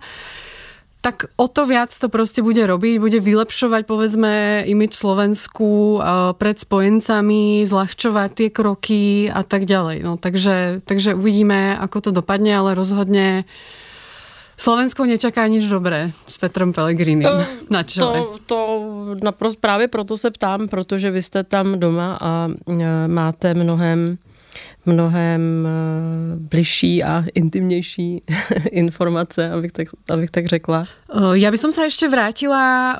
tak 1.04 1.28
o 1.36 1.52
to 1.52 1.68
viac 1.68 1.92
to 1.92 2.08
proste 2.08 2.40
bude 2.40 2.64
robiť, 2.64 2.96
bude 2.96 3.20
vylepšovať 3.20 3.84
povedzme 3.84 4.64
imič 4.64 4.96
Slovensku 4.96 6.00
pred 6.40 6.56
spojencami, 6.56 7.68
zľahčovať 7.68 8.30
tie 8.32 8.48
kroky 8.48 9.28
a 9.28 9.44
tak 9.44 9.68
ďalej. 9.68 10.00
No, 10.00 10.16
takže, 10.16 10.80
takže 10.88 11.12
uvidíme, 11.12 11.76
ako 11.76 12.08
to 12.08 12.10
dopadne, 12.16 12.56
ale 12.56 12.72
rozhodne 12.72 13.44
Slovensko 14.56 15.04
nečaká 15.04 15.44
nič 15.52 15.68
dobré 15.68 16.16
s 16.24 16.40
Petrem 16.40 16.72
Pellegrinim 16.72 17.28
uh, 17.28 17.44
na 17.68 17.84
čele. 17.84 18.24
To, 18.24 18.40
to 18.46 18.58
naprosto 19.24 19.60
právě 19.60 19.88
proto 19.88 20.18
se 20.18 20.32
ptám, 20.32 20.68
protože 20.68 21.12
vy 21.12 21.22
jste 21.22 21.44
tam 21.44 21.80
doma 21.80 22.18
a 22.22 22.48
e, 22.48 23.08
máte 23.08 23.54
mnohem 23.54 24.18
mnohem 24.86 25.68
eh, 25.68 25.72
bližší 26.36 27.04
a 27.04 27.24
intimnější 27.34 28.22
informace, 28.72 29.52
abych 29.52 29.72
tak, 29.72 29.88
abych 30.10 30.32
tak 30.32 30.46
řekla. 30.46 30.88
Eh, 31.14 31.40
ja 31.40 31.52
by 31.52 31.58
som 31.58 31.72
sa 31.72 31.88
ešte 31.88 32.12
vrátila 32.12 32.64
eh, 32.66 33.00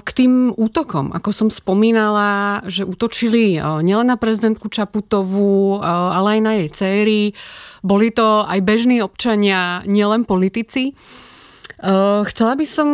k 0.00 0.08
tým 0.16 0.32
útokom. 0.56 1.12
Ako 1.12 1.30
som 1.32 1.48
spomínala, 1.52 2.62
že 2.66 2.88
útočili 2.88 3.60
nielen 3.60 4.08
na 4.08 4.16
prezidentku 4.16 4.72
Čaputovú, 4.72 5.82
ale 5.82 6.38
aj 6.38 6.40
na 6.40 6.52
jej 6.56 6.68
céry. 6.72 7.22
Boli 7.84 8.12
to 8.12 8.44
aj 8.48 8.60
bežní 8.64 9.04
občania, 9.04 9.84
nielen 9.84 10.24
politici. 10.24 10.96
Eh, 11.80 12.20
chcela 12.28 12.60
by 12.60 12.66
som 12.68 12.88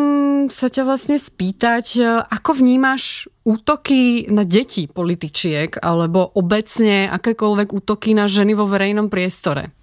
sa 0.46 0.70
ťa 0.70 0.86
vlastne 0.86 1.18
spýtať, 1.18 1.86
eh, 1.98 2.06
ako 2.22 2.62
vnímaš 2.62 3.26
útoky 3.42 4.30
na 4.30 4.46
deti 4.46 4.86
političiek 4.86 5.82
alebo 5.82 6.30
obecně 6.30 7.10
akékoľvek 7.10 7.72
útoky 7.74 8.14
na 8.14 8.30
ženy 8.30 8.54
vo 8.54 8.70
verejnom 8.70 9.10
priestore? 9.10 9.74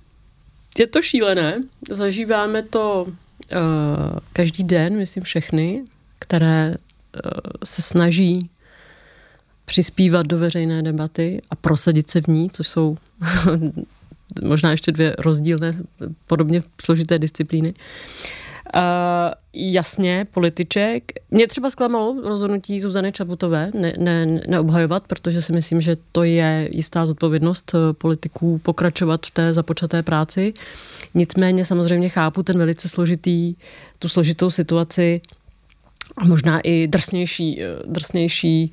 Je 0.77 0.88
to 0.88 1.01
šílené. 1.01 1.63
Zažíváme 1.89 2.63
to 2.63 3.07
uh, 3.07 4.19
každý 4.33 4.63
den, 4.63 4.98
myslím 4.98 5.24
všechny, 5.24 5.86
které 6.19 6.75
uh, 6.75 7.31
se 7.63 7.81
snaží 7.81 8.50
přispívat 9.65 10.27
do 10.27 10.38
veřejné 10.38 10.83
debaty 10.83 11.41
a 11.50 11.55
prosadit 11.55 12.10
se 12.10 12.22
v 12.22 12.27
ní, 12.27 12.50
což 12.50 12.67
jsou 12.67 12.98
možná 14.43 14.72
ještě 14.72 14.91
dvě 14.91 15.15
rozdílné, 15.19 15.72
podobně 16.27 16.63
složité 16.81 17.19
disciplíny. 17.19 17.69
Uh, 17.69 18.43
Uh, 18.75 19.34
jasně, 19.53 20.27
političek. 20.32 21.03
Mě 21.32 21.48
třeba 21.48 21.70
zklamalo 21.70 22.15
rozhodnutí 22.24 22.82
Zuzany 22.82 23.12
Čaputové 23.12 23.72
ne, 23.74 23.94
ne, 23.98 24.25
neobhajovat, 24.48 25.08
protože 25.08 25.42
si 25.42 25.53
myslím, 25.53 25.82
že 25.82 25.98
to 26.12 26.24
je 26.24 26.70
jistá 26.72 27.06
zodpovědnost 27.06 27.72
eh, 27.75 27.94
politiků 27.94 28.58
pokračovat 28.63 29.25
v 29.25 29.32
té 29.32 29.53
započaté 29.53 30.03
práci. 30.03 30.53
Nicméně 31.13 31.65
samozřejmě 31.65 32.10
chápu 32.10 32.44
ten 32.44 32.58
velice 32.58 32.89
složitý, 32.89 33.56
tu 34.00 34.08
složitou 34.08 34.50
situaci 34.50 35.22
a 36.18 36.25
možná 36.25 36.60
i 36.60 36.88
drsnější, 36.88 37.62
eh, 37.62 37.65
drsnější 37.86 38.70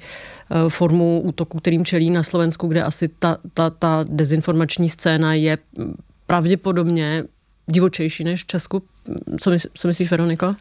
formu 0.68 1.20
útoku, 1.24 1.58
kterým 1.58 1.84
čelí 1.84 2.10
na 2.10 2.22
Slovensku, 2.22 2.66
kde 2.66 2.82
asi 2.82 3.08
ta, 3.08 3.36
ta, 3.54 3.70
ta 3.70 4.04
dezinformační 4.08 4.88
scéna 4.88 5.34
je 5.34 5.58
pravděpodobně 6.26 7.24
divočejší 7.66 8.24
než 8.24 8.44
v 8.44 8.46
Česku. 8.46 8.82
Co, 9.40 9.50
mysl, 9.50 9.68
co 9.74 9.88
myslíš, 9.88 10.10
Veronika? 10.10 10.56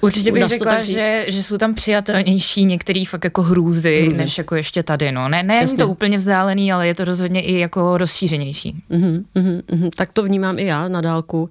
Určitě 0.00 0.32
bych 0.32 0.46
řekla, 0.46 0.80
že, 0.80 1.24
že 1.28 1.42
jsou 1.42 1.58
tam 1.58 1.74
přijatelnější 1.74 2.64
některý 2.64 3.04
fakt 3.04 3.24
jako 3.24 3.42
hrůzy, 3.42 4.02
hrůzy. 4.02 4.18
než 4.18 4.38
jako 4.38 4.56
ještě 4.56 4.82
tady. 4.82 5.12
No. 5.12 5.28
Ne, 5.28 5.42
ne 5.42 5.54
je 5.54 5.68
to 5.68 5.88
úplně 5.88 6.16
vzdálený, 6.16 6.72
ale 6.72 6.86
je 6.86 6.94
to 6.94 7.04
rozhodně 7.04 7.40
i 7.40 7.58
jako 7.58 7.98
rozšířenější. 7.98 8.76
Uh-huh, 8.90 9.24
uh-huh. 9.36 9.90
Tak 9.96 10.12
to 10.12 10.22
vnímám 10.22 10.58
i 10.58 10.64
já 10.64 10.88
na 10.88 11.00
dálku. 11.00 11.42
Uh, 11.42 11.48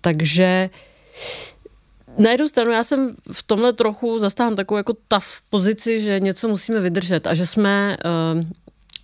takže 0.00 0.70
na 2.18 2.30
jednu 2.30 2.48
stranu 2.48 2.70
já 2.70 2.84
jsem 2.84 3.08
v 3.32 3.42
tomhle 3.42 3.72
trochu 3.72 4.18
zastávám 4.18 4.56
takovou 4.56 4.76
jako 4.76 4.92
tough 5.08 5.26
pozici, 5.50 6.00
že 6.00 6.20
něco 6.20 6.48
musíme 6.48 6.80
vydržet 6.80 7.26
a 7.26 7.34
že 7.34 7.46
jsme 7.46 7.96
uh, 8.36 8.42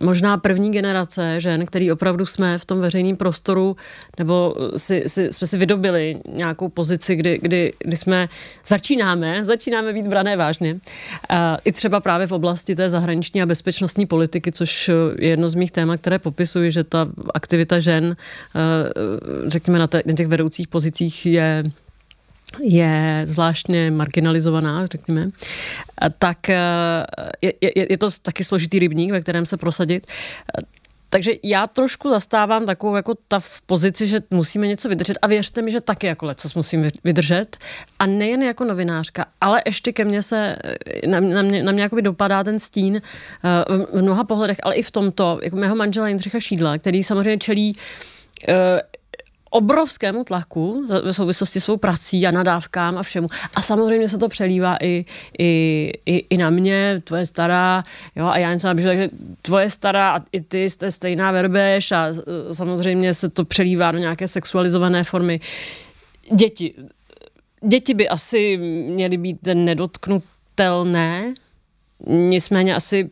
možná 0.02 0.38
první 0.38 0.70
generace 0.70 1.40
žen, 1.40 1.66
který 1.66 1.92
opravdu 1.92 2.26
jsme 2.26 2.58
v 2.58 2.64
tom 2.64 2.80
veřejném 2.80 3.16
prostoru, 3.16 3.76
nebo 4.18 4.54
si, 4.76 5.04
si, 5.06 5.32
jsme 5.32 5.46
si 5.46 5.58
vydobili 5.58 6.20
nějakou 6.28 6.68
pozici, 6.68 7.16
kdy, 7.16 7.38
kdy, 7.42 7.72
kdy 7.78 7.96
jsme 7.96 8.28
začínáme, 8.66 9.44
začínáme 9.44 9.92
být 9.92 10.06
brané 10.06 10.36
vážně. 10.36 10.80
I 11.64 11.72
třeba 11.72 12.00
právě 12.00 12.26
v 12.26 12.32
oblasti 12.32 12.74
té 12.74 12.90
zahraniční 12.90 13.42
a 13.42 13.46
bezpečnostní 13.46 14.06
politiky, 14.06 14.52
což 14.52 14.88
je 15.18 15.28
jedno 15.28 15.48
z 15.48 15.54
mých 15.54 15.72
témat, 15.72 15.96
které 15.96 16.18
popisuji, 16.18 16.70
že 16.70 16.84
ta 16.84 17.08
aktivita 17.34 17.80
žen, 17.80 18.16
řekněme, 19.46 19.78
na, 19.78 19.88
na 20.06 20.14
těch 20.14 20.26
vedoucích 20.26 20.68
pozicích 20.68 21.26
je 21.26 21.62
je 22.60 23.22
zvláštně 23.24 23.90
marginalizovaná, 23.90 24.86
řekněme, 24.86 25.30
tak 26.18 26.50
eh, 26.50 26.58
je, 27.42 27.52
je, 27.60 27.86
je 27.90 27.98
to 27.98 28.08
taky 28.22 28.44
složitý 28.44 28.78
rybník, 28.78 29.10
ve 29.10 29.20
kterém 29.20 29.46
se 29.46 29.56
prosadit. 29.56 30.06
Takže 31.12 31.32
já 31.44 31.66
trošku 31.66 32.10
zastávám 32.10 32.66
takovou 32.66 32.96
jako 32.96 33.14
ta 33.28 33.40
v 33.40 33.60
pozici, 33.66 34.06
že 34.06 34.20
musíme 34.30 34.66
něco 34.66 34.88
vydržet. 34.88 35.18
A 35.22 35.26
věřte 35.26 35.62
mi, 35.62 35.70
že 35.70 35.80
taky 35.80 36.06
jako 36.06 36.26
leco 36.26 36.48
musím 36.56 36.88
vydržet. 37.04 37.56
A 37.98 38.06
nejen 38.06 38.42
jako 38.42 38.64
novinářka, 38.64 39.26
ale 39.40 39.62
ještě 39.66 39.92
ke 39.92 40.04
mně 40.04 40.22
se, 40.22 40.56
na, 41.06 41.20
na 41.20 41.42
mě, 41.42 41.62
na 41.62 41.72
mě 41.72 41.82
jako 41.82 42.00
dopadá 42.00 42.44
ten 42.44 42.58
stín 42.58 43.02
uh, 43.68 43.76
v, 43.78 43.98
v 43.98 44.02
mnoha 44.02 44.24
pohledech, 44.24 44.56
ale 44.62 44.74
i 44.74 44.82
v 44.82 44.90
tomto, 44.90 45.38
jako 45.42 45.56
mého 45.56 45.76
manžela 45.76 46.08
Jindřicha 46.08 46.40
Šídla, 46.40 46.78
který 46.78 47.04
samozřejmě 47.04 47.38
čelí 47.38 47.76
uh, 48.48 48.54
obrovskému 49.52 50.24
tlaku 50.24 50.86
ve 51.04 51.12
souvislosti 51.12 51.60
s 51.60 51.64
svou 51.64 51.76
prací 51.76 52.26
a 52.26 52.30
nadávkám 52.30 52.98
a 52.98 53.02
všemu. 53.02 53.28
A 53.54 53.62
samozřejmě 53.62 54.08
se 54.08 54.18
to 54.18 54.28
přelívá 54.28 54.76
i, 54.82 55.04
i, 55.38 55.92
i, 56.06 56.16
i 56.30 56.36
na 56.36 56.50
mě, 56.50 57.02
tvoje 57.04 57.26
stará, 57.26 57.84
jo, 58.16 58.26
a 58.26 58.38
já 58.38 58.50
jen 58.50 58.58
jsem 58.58 58.80
že 58.80 59.08
tvoje 59.42 59.70
stará 59.70 60.16
a 60.16 60.20
i 60.32 60.40
ty 60.40 60.70
jste 60.70 60.90
stejná 60.90 61.32
verbeš 61.32 61.92
a 61.92 62.06
samozřejmě 62.52 63.14
se 63.14 63.28
to 63.28 63.44
přelívá 63.44 63.92
do 63.92 63.98
nějaké 63.98 64.28
sexualizované 64.28 65.04
formy. 65.04 65.40
Děti. 66.34 66.74
Děti 67.66 67.94
by 67.94 68.08
asi 68.08 68.56
měly 68.88 69.16
být 69.16 69.38
nedotknutelné, 69.54 71.34
nicméně 72.06 72.74
asi 72.74 73.10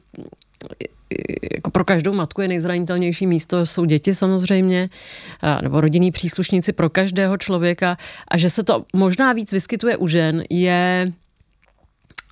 jako 1.52 1.70
pro 1.70 1.84
každou 1.84 2.12
matku 2.12 2.40
je 2.40 2.48
nejzranitelnější 2.48 3.26
místo, 3.26 3.66
jsou 3.66 3.84
děti 3.84 4.14
samozřejmě, 4.14 4.88
nebo 5.62 5.80
rodinní 5.80 6.10
příslušníci 6.10 6.72
pro 6.72 6.90
každého 6.90 7.36
člověka 7.36 7.96
a 8.28 8.38
že 8.38 8.50
se 8.50 8.62
to 8.62 8.84
možná 8.92 9.32
víc 9.32 9.52
vyskytuje 9.52 9.96
u 9.96 10.08
žen 10.08 10.42
je 10.50 11.12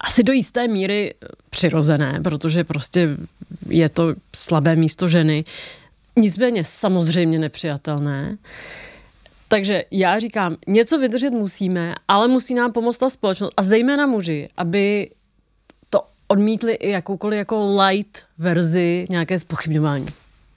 asi 0.01 0.23
do 0.23 0.33
jisté 0.33 0.69
míry 0.69 1.15
přirozené, 1.51 2.21
protože 2.25 2.65
prostě 2.65 3.17
je 3.69 3.89
to 3.89 4.15
slabé 4.37 4.77
místo 4.77 5.09
ženy. 5.09 5.45
nicméně 6.17 6.65
samozřejmě 6.65 7.39
nepřijatelné. 7.39 8.37
Takže 9.49 9.85
já 9.91 10.19
říkám, 10.19 10.57
něco 10.67 10.99
vydržet 10.99 11.31
musíme, 11.31 11.95
ale 12.09 12.29
musí 12.29 12.55
nám 12.55 12.73
pomoct 12.73 12.99
ta 12.99 13.11
společnost 13.11 13.53
a 13.57 13.63
zejména 13.63 14.07
muži, 14.07 14.49
aby 14.57 15.11
odmítli 16.29 16.73
i 16.73 16.91
jakoukoliv 16.91 17.39
jako 17.39 17.83
light 17.83 18.23
verzi 18.39 19.07
nějaké 19.11 19.39
spochybňování. 19.39 20.07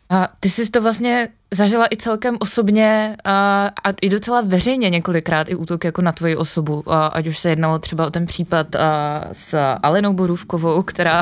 A 0.10 0.28
ty 0.40 0.50
jsi 0.50 0.70
to 0.70 0.82
vlastně 0.82 1.30
zažila 1.54 1.88
i 1.92 1.98
celkem 1.98 2.38
osobně 2.40 3.18
a, 3.26 3.66
a 3.84 3.90
i 4.02 4.10
docela 4.10 4.42
veřejně 4.42 4.90
několikrát 4.90 5.50
i 5.50 5.56
útok 5.56 5.84
jako 5.84 6.02
na 6.02 6.12
tvoji 6.12 6.36
osobu, 6.36 6.84
a, 6.88 7.08
ať 7.08 7.28
už 7.28 7.40
se 7.40 7.50
jednalo 7.50 7.80
třeba 7.80 8.08
o 8.08 8.10
ten 8.10 8.26
případ 8.26 8.76
a, 8.76 9.24
s 9.32 9.76
Alenou 9.84 10.14
Borůvkovou, 10.14 10.84
která 10.84 11.22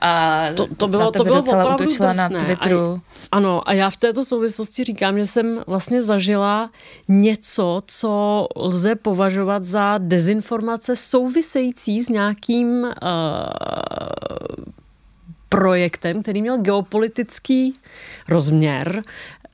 a, 0.00 0.44
to, 0.56 0.66
to 0.76 0.88
bylo, 0.88 1.02
na 1.02 1.10
to 1.10 1.24
bylo 1.24 1.36
docela 1.36 1.74
útočila 1.74 2.08
drsné. 2.12 2.28
na 2.28 2.44
Twitteru. 2.44 3.00
A, 3.32 3.36
ano, 3.36 3.68
a 3.68 3.72
já 3.72 3.90
v 3.90 3.96
této 3.96 4.24
souvislosti 4.24 4.84
říkám, 4.84 5.18
že 5.18 5.26
jsem 5.26 5.62
vlastně 5.66 6.02
zažila 6.02 6.70
něco, 7.08 7.82
co 7.86 8.46
lze 8.56 8.94
považovat 8.94 9.64
za 9.64 9.98
dezinformace 9.98 10.96
související 10.96 12.02
s 12.02 12.08
nějakým 12.08 12.82
uh, 12.82 12.90
projektem, 15.48 16.22
který 16.22 16.42
měl 16.42 16.58
geopolitický 16.58 17.74
rozměr, 18.28 19.02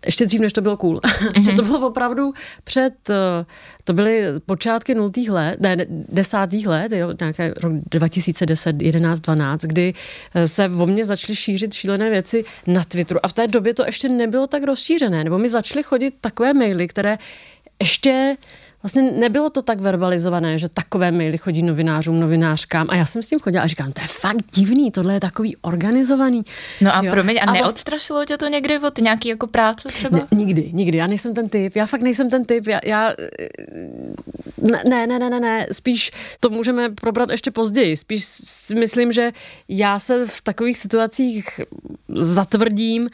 ještě 0.07 0.27
dřív, 0.27 0.41
než 0.41 0.53
to 0.53 0.61
bylo 0.61 0.77
cool. 0.77 1.01
Mm-hmm. 1.01 1.45
že 1.45 1.53
to 1.53 1.63
bylo 1.63 1.87
opravdu 1.87 2.33
před, 2.65 3.11
eh, 3.11 3.47
to 3.85 3.93
byly 3.93 4.25
počátky 4.47 4.95
nultých 4.95 5.31
let, 5.31 5.61
ne, 5.61 5.77
desátých 5.89 6.67
let, 6.67 6.93
jo, 6.93 7.15
nějaké 7.21 7.55
rok 7.63 7.73
2010, 7.91 8.83
11, 8.83 9.21
12, 9.21 9.63
kdy 9.63 9.95
eh, 10.35 10.49
se 10.49 10.69
o 10.69 10.87
mě 10.87 11.05
začaly 11.05 11.37
šířit 11.37 11.75
šílené 11.75 12.11
věci 12.11 12.45
na 12.67 12.85
Twitteru. 12.85 13.21
A 13.23 13.29
v 13.29 13.33
té 13.33 13.47
době 13.47 13.75
to 13.75 13.87
ještě 13.87 14.09
nebylo 14.09 14.47
tak 14.47 14.63
rozšířené, 14.63 15.25
nebo 15.25 15.39
mi 15.39 15.49
začaly 15.49 15.83
chodit 15.83 16.15
takové 16.21 16.55
maily, 16.55 16.89
které 16.89 17.19
ještě 17.81 18.37
vlastně 18.87 19.03
nebylo 19.03 19.51
to 19.51 19.63
tak 19.63 19.81
verbalizované, 19.81 20.59
že 20.59 20.69
takové 20.69 21.13
maily 21.13 21.39
chodí 21.39 21.63
novinářům, 21.63 22.21
novinářkám 22.21 22.87
a 22.91 22.97
já 22.97 23.07
jsem 23.07 23.23
s 23.23 23.29
tím 23.29 23.41
chodila 23.41 23.65
a 23.65 23.67
říkám, 23.67 23.93
to 23.93 24.03
je 24.03 24.09
fakt 24.09 24.37
divný, 24.55 24.91
tohle 24.91 25.15
je 25.15 25.21
takový 25.21 25.57
organizovaný. 25.57 26.43
No 26.81 26.95
a 26.95 27.05
jo. 27.05 27.13
promiň, 27.13 27.39
a, 27.39 27.41
a 27.41 27.53
neodstrašilo 27.53 28.25
tě 28.25 28.37
to 28.37 28.49
někdy 28.49 28.79
od 28.79 28.99
nějaký 28.99 29.29
jako 29.29 29.47
práce 29.47 29.89
třeba? 29.89 30.19
Ne, 30.19 30.27
nikdy, 30.31 30.71
nikdy, 30.73 30.99
já 30.99 31.07
nejsem 31.07 31.35
ten 31.35 31.49
typ, 31.49 31.77
já 31.77 31.87
fakt 31.87 32.03
nejsem 32.03 32.31
ten 32.31 32.45
typ, 32.45 32.67
já, 32.67 32.81
já 32.85 33.13
ne, 34.59 34.83
ne, 34.89 35.07
ne, 35.07 35.31
ne, 35.31 35.41
ne, 35.41 35.67
spíš 35.73 36.11
to 36.41 36.51
můžeme 36.51 36.89
probrat 36.89 37.31
ještě 37.31 37.51
později, 37.51 37.97
spíš 37.97 38.25
si 38.25 38.75
myslím, 38.75 39.13
že 39.13 39.33
já 39.69 39.99
se 39.99 40.27
v 40.27 40.41
takových 40.41 40.79
situacích 40.79 41.61
zatvrdím 42.15 43.09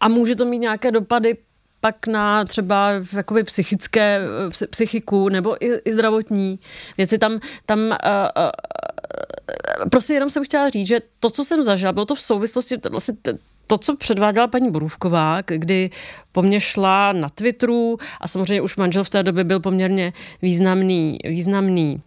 a 0.00 0.08
může 0.08 0.36
to 0.36 0.44
mít 0.44 0.58
nějaké 0.58 0.90
dopady 0.90 1.36
pak 1.80 2.06
na 2.06 2.44
třeba 2.44 2.90
jakoby 3.12 3.44
psychické, 3.44 4.20
psychiku 4.70 5.28
nebo 5.28 5.64
i, 5.64 5.80
i 5.84 5.92
zdravotní 5.92 6.58
věci. 6.96 7.18
Tam, 7.18 7.40
tam 7.66 7.78
uh, 7.78 7.86
uh, 7.92 8.48
prostě 9.90 10.14
jenom 10.14 10.30
jsem 10.30 10.44
chtěla 10.44 10.68
říct, 10.68 10.86
že 10.86 11.00
to, 11.20 11.30
co 11.30 11.44
jsem 11.44 11.64
zažila, 11.64 11.92
bylo 11.92 12.06
to 12.06 12.14
v 12.14 12.20
souvislosti 12.20 12.76
vlastně 12.90 13.14
to, 13.66 13.78
co 13.78 13.96
předváděla 13.96 14.46
paní 14.46 14.70
Borůvková, 14.70 15.40
kdy 15.46 15.90
po 16.32 16.42
mně 16.42 16.60
šla 16.60 17.12
na 17.12 17.28
Twitteru 17.28 17.98
a 18.20 18.28
samozřejmě 18.28 18.60
už 18.60 18.76
manžel 18.76 19.04
v 19.04 19.10
té 19.10 19.22
době 19.22 19.44
byl 19.44 19.60
poměrně 19.60 20.12
významný, 20.42 21.18
významný 21.24 22.02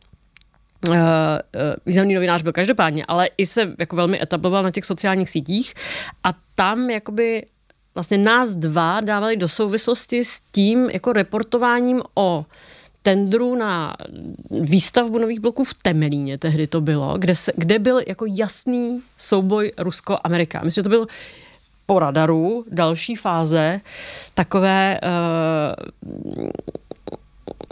významný 1.86 2.14
novinář 2.14 2.42
byl 2.42 2.52
každopádně, 2.52 3.06
ale 3.08 3.30
i 3.38 3.46
se 3.46 3.76
jako 3.80 3.96
velmi 3.96 4.22
etabloval 4.22 4.64
na 4.64 4.72
těch 4.72 4.86
sociálních 4.86 5.30
sítích 5.30 5.74
a 6.24 6.30
tam 6.56 6.90
jakoby 6.90 7.46
vlastně 7.96 8.18
nás 8.18 8.56
dva 8.56 9.02
dávali 9.02 9.38
do 9.38 9.50
souvislosti 9.50 10.26
s 10.26 10.42
tím 10.52 10.90
jako 10.90 11.14
reportováním 11.14 12.02
o 12.16 12.46
tendru 13.02 13.56
na 13.56 13.96
výstavbu 14.62 15.20
nových 15.20 15.40
bloků 15.40 15.64
v 15.64 15.74
Temelíně, 15.74 16.38
tehdy 16.38 16.68
to 16.68 16.82
bylo, 16.82 17.18
kde, 17.18 17.36
se, 17.36 17.52
kde 17.56 17.80
byl 17.80 18.02
jako 18.08 18.26
jasný 18.26 19.02
souboj 19.18 19.72
Rusko-Amerika. 19.78 20.62
Myslím, 20.64 20.82
že 20.82 20.84
to 20.84 20.90
byl 20.90 21.08
po 21.86 22.00
radaru, 22.00 22.66
další 22.72 23.16
fáze, 23.16 23.82
takové 24.34 25.00
uh, 25.04 26.50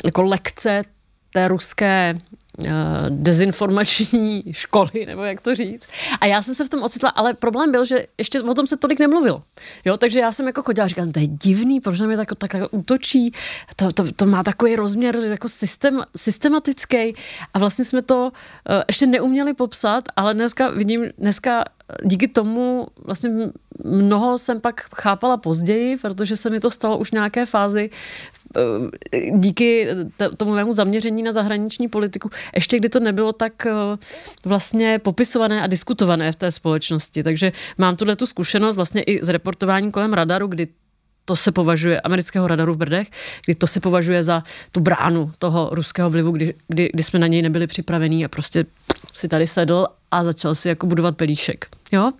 jako 0.06 0.24
lekce 0.24 0.82
té 1.34 1.48
ruské 1.48 2.18
dezinformační 3.10 4.44
školy, 4.52 5.06
nebo 5.06 5.24
jak 5.24 5.42
to 5.42 5.56
říct. 5.56 5.88
A 6.22 6.26
já 6.26 6.42
jsem 6.42 6.56
se 6.56 6.66
v 6.66 6.70
tom 6.70 6.84
ocitla, 6.84 7.10
ale 7.10 7.34
problém 7.34 7.72
byl, 7.72 7.86
že 7.86 8.06
ještě 8.18 8.42
o 8.42 8.54
tom 8.54 8.68
se 8.68 8.78
tolik 8.78 9.00
nemluvilo. 9.00 9.44
Jo, 9.86 9.98
takže 9.98 10.20
já 10.20 10.32
jsem 10.32 10.48
jako 10.48 10.64
chodila 10.64 10.86
a 10.86 10.88
říkám, 10.88 11.12
to 11.12 11.20
je 11.20 11.28
divný, 11.28 11.80
proč 11.80 12.00
na 12.00 12.08
mě 12.08 12.18
tak, 12.18 12.30
tak, 12.38 12.52
tak 12.52 12.62
útočí, 12.72 13.34
to, 13.76 13.92
to, 13.92 14.12
to, 14.12 14.26
má 14.26 14.44
takový 14.44 14.76
rozměr 14.76 15.16
jako 15.16 15.50
systém, 15.50 16.02
systematický 16.18 17.14
a 17.54 17.60
vlastně 17.60 17.86
jsme 17.86 18.02
to 18.02 18.24
uh, 18.26 18.82
ještě 18.88 19.08
neuměli 19.08 19.54
popsat, 19.54 20.04
ale 20.16 20.34
dneska 20.34 20.70
vidím, 20.70 21.06
dneska 21.18 21.64
díky 22.06 22.28
tomu 22.28 22.88
vlastně 23.06 23.30
mnoho 23.84 24.38
jsem 24.38 24.62
pak 24.62 24.82
chápala 24.96 25.38
později, 25.38 25.98
protože 25.98 26.38
se 26.38 26.50
mi 26.50 26.60
to 26.60 26.72
stalo 26.72 26.98
už 26.98 27.10
v 27.10 27.12
nějaké 27.12 27.46
fázi 27.46 27.90
Eh, 28.56 29.32
díky 29.32 29.88
tomu 30.38 30.54
mému 30.54 30.74
zaměření 30.74 31.24
na 31.24 31.32
zahraniční 31.32 31.88
politiku, 31.88 32.30
ještě 32.56 32.80
kdy 32.80 32.90
to 32.90 33.00
nebylo 33.00 33.34
tak 33.34 33.66
eh, 33.66 33.72
vlastně 34.46 35.00
popisované 35.00 35.62
a 35.62 35.68
diskutované 35.68 36.32
v 36.32 36.36
té 36.36 36.52
společnosti. 36.52 37.24
Takže 37.24 37.52
mám 37.78 37.96
tuhle 37.96 38.16
tu 38.16 38.26
zkušenost 38.26 38.76
vlastně 38.76 39.02
i 39.02 39.26
z 39.26 39.30
reportování 39.30 39.92
kolem 39.92 40.14
radaru, 40.14 40.48
kdy 40.48 40.68
to 41.28 41.36
se 41.36 41.52
považuje, 41.52 42.02
amerického 42.02 42.48
radaru 42.48 42.74
v 42.74 42.78
Brdech, 42.78 43.08
kdy 43.46 43.56
to 43.56 43.68
se 43.68 43.80
považuje 43.80 44.24
za 44.24 44.44
tu 44.72 44.80
bránu 44.80 45.32
toho 45.40 45.70
ruského 45.72 46.10
vlivu, 46.10 46.32
kdy, 46.32 46.54
kdy, 46.68 46.90
kdy 46.94 47.04
jsme 47.04 47.20
na 47.20 47.28
něj 47.28 47.42
nebyli 47.42 47.68
připravení 47.68 48.26
a 48.26 48.28
prostě 48.28 48.66
si 49.14 49.28
tady 49.28 49.48
sedl 49.48 49.86
a 50.12 50.24
začal 50.24 50.56
si 50.56 50.68
jako 50.68 50.88
budovat 50.88 51.18
pelíšek. 51.18 51.68
Jo? 51.92 52.12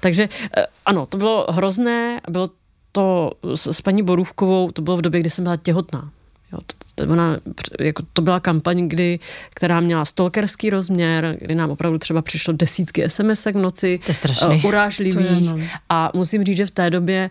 Takže 0.00 0.28
eh, 0.56 0.66
ano, 0.86 1.06
to 1.06 1.18
bylo 1.18 1.46
hrozné, 1.50 2.20
bylo 2.30 2.50
to 2.92 3.32
s, 3.54 3.66
s 3.66 3.80
paní 3.80 4.02
Borůvkovou, 4.02 4.70
to 4.70 4.82
bylo 4.82 4.96
v 4.96 5.02
době, 5.02 5.20
kdy 5.20 5.30
jsem 5.30 5.44
byla 5.44 5.56
těhotná. 5.56 6.10
Jo, 6.52 6.58
to, 6.66 6.74
to, 6.94 7.12
ona, 7.12 7.36
jako 7.80 8.02
to 8.12 8.22
byla 8.22 8.40
kampaň, 8.40 8.88
kdy, 8.88 9.18
která 9.54 9.80
měla 9.80 10.04
stalkerský 10.04 10.70
rozměr, 10.70 11.36
kdy 11.40 11.54
nám 11.54 11.70
opravdu 11.70 11.98
třeba 11.98 12.22
přišlo 12.22 12.52
desítky 12.52 13.10
sms 13.10 13.44
v 13.44 13.52
noci, 13.52 14.00
to 14.06 14.12
je 14.12 14.58
uh, 14.58 14.64
urážlivých. 14.64 15.14
To 15.14 15.20
je, 15.20 15.40
no. 15.40 15.58
A 15.88 16.10
musím 16.14 16.44
říct, 16.44 16.56
že 16.56 16.66
v 16.66 16.70
té 16.70 16.90
době 16.90 17.30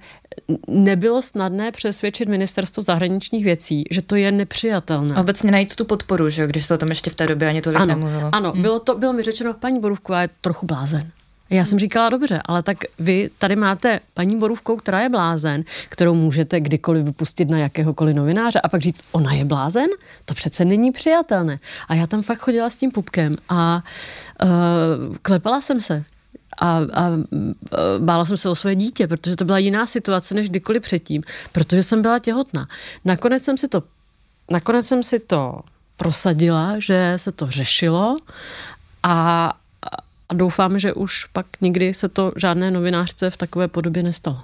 nebylo 0.67 1.21
snadné 1.21 1.71
přesvědčit 1.71 2.29
ministerstvo 2.29 2.83
zahraničních 2.83 3.43
věcí, 3.43 3.83
že 3.91 4.01
to 4.01 4.15
je 4.15 4.31
nepřijatelné. 4.31 5.15
A 5.15 5.21
obecně 5.21 5.51
najít 5.51 5.75
tu 5.75 5.85
podporu, 5.85 6.29
že 6.29 6.47
když 6.47 6.65
se 6.65 6.73
o 6.73 6.77
tom 6.77 6.89
ještě 6.89 7.09
v 7.09 7.15
té 7.15 7.27
době 7.27 7.49
ani 7.49 7.61
tolik 7.61 7.79
ano, 7.79 7.87
nemluvilo. 7.87 8.29
Ano, 8.31 8.51
hmm. 8.51 8.61
bylo, 8.61 8.79
to, 8.79 8.97
bylo 8.97 9.13
mi 9.13 9.23
řečeno, 9.23 9.53
paní 9.53 9.79
Borůvková 9.79 10.21
je 10.21 10.29
trochu 10.41 10.65
blázen. 10.65 11.11
Já 11.49 11.65
jsem 11.65 11.79
říkala, 11.79 12.09
dobře, 12.09 12.41
ale 12.45 12.63
tak 12.63 12.77
vy 12.99 13.29
tady 13.37 13.55
máte 13.55 13.99
paní 14.13 14.39
Borůvkou, 14.39 14.75
která 14.75 15.01
je 15.01 15.09
blázen, 15.09 15.63
kterou 15.89 16.15
můžete 16.15 16.59
kdykoliv 16.59 17.05
vypustit 17.05 17.49
na 17.49 17.57
jakéhokoliv 17.57 18.15
novináře 18.15 18.61
a 18.61 18.69
pak 18.69 18.81
říct, 18.81 19.01
ona 19.11 19.33
je 19.33 19.45
blázen? 19.45 19.87
To 20.25 20.33
přece 20.33 20.65
není 20.65 20.91
přijatelné. 20.91 21.57
A 21.87 21.95
já 21.95 22.07
tam 22.07 22.21
fakt 22.21 22.39
chodila 22.39 22.69
s 22.69 22.75
tím 22.75 22.91
pupkem 22.91 23.35
a 23.49 23.83
uh, 24.43 24.49
klepala 25.21 25.61
jsem 25.61 25.81
se 25.81 26.03
a, 26.57 26.77
a 26.77 27.09
bála 27.99 28.25
jsem 28.25 28.37
se 28.37 28.49
o 28.49 28.55
své 28.55 28.75
dítě, 28.75 29.07
protože 29.07 29.35
to 29.35 29.45
byla 29.45 29.57
jiná 29.57 29.85
situace 29.85 30.35
než 30.35 30.49
kdykoliv 30.49 30.81
předtím, 30.81 31.23
protože 31.51 31.83
jsem 31.83 32.01
byla 32.01 32.19
těhotná. 32.19 32.67
Nakonec 33.05 33.43
jsem 33.43 33.57
si 33.57 33.67
to, 33.67 33.83
nakonec 34.51 34.85
jsem 34.85 35.03
si 35.03 35.19
to 35.19 35.59
prosadila, 35.97 36.75
že 36.77 37.13
se 37.15 37.31
to 37.31 37.51
řešilo 37.51 38.17
a 39.03 39.53
doufám, 40.39 40.79
že 40.79 40.93
už 40.93 41.25
pak 41.25 41.45
nikdy 41.61 41.93
se 41.93 42.09
to 42.09 42.31
žádné 42.35 42.71
novinářce 42.71 43.29
v 43.29 43.37
takové 43.37 43.67
podobě 43.67 44.03
nestalo. 44.03 44.43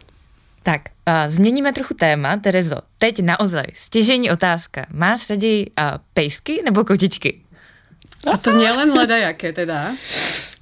Tak, 0.63 0.81
uh, 1.07 1.13
změníme 1.27 1.73
trochu 1.73 1.93
téma. 1.93 2.37
Terezo, 2.37 2.75
teď 2.97 3.21
naozaj 3.21 3.65
stěžení 3.73 4.31
otázka. 4.31 4.85
Máš 4.93 5.29
raději 5.29 5.65
uh, 5.65 5.85
pejsky 6.13 6.61
nebo 6.65 6.83
kotičky? 6.83 7.41
A 8.33 8.37
to 8.37 8.57
nielen 8.57 9.09
jaké 9.09 9.53
teda. 9.53 9.93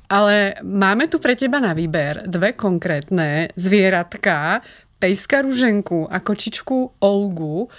Ale 0.10 0.54
máme 0.64 1.08
tu 1.08 1.20
pre 1.20 1.36
teba 1.36 1.64
na 1.64 1.74
výber 1.74 2.28
dve 2.28 2.52
konkrétne 2.52 3.48
zvieratka, 3.56 4.62
pejska 5.00 5.42
Ruženku 5.42 6.14
a 6.14 6.20
kočičku 6.20 6.92
Olgu. 7.00 7.70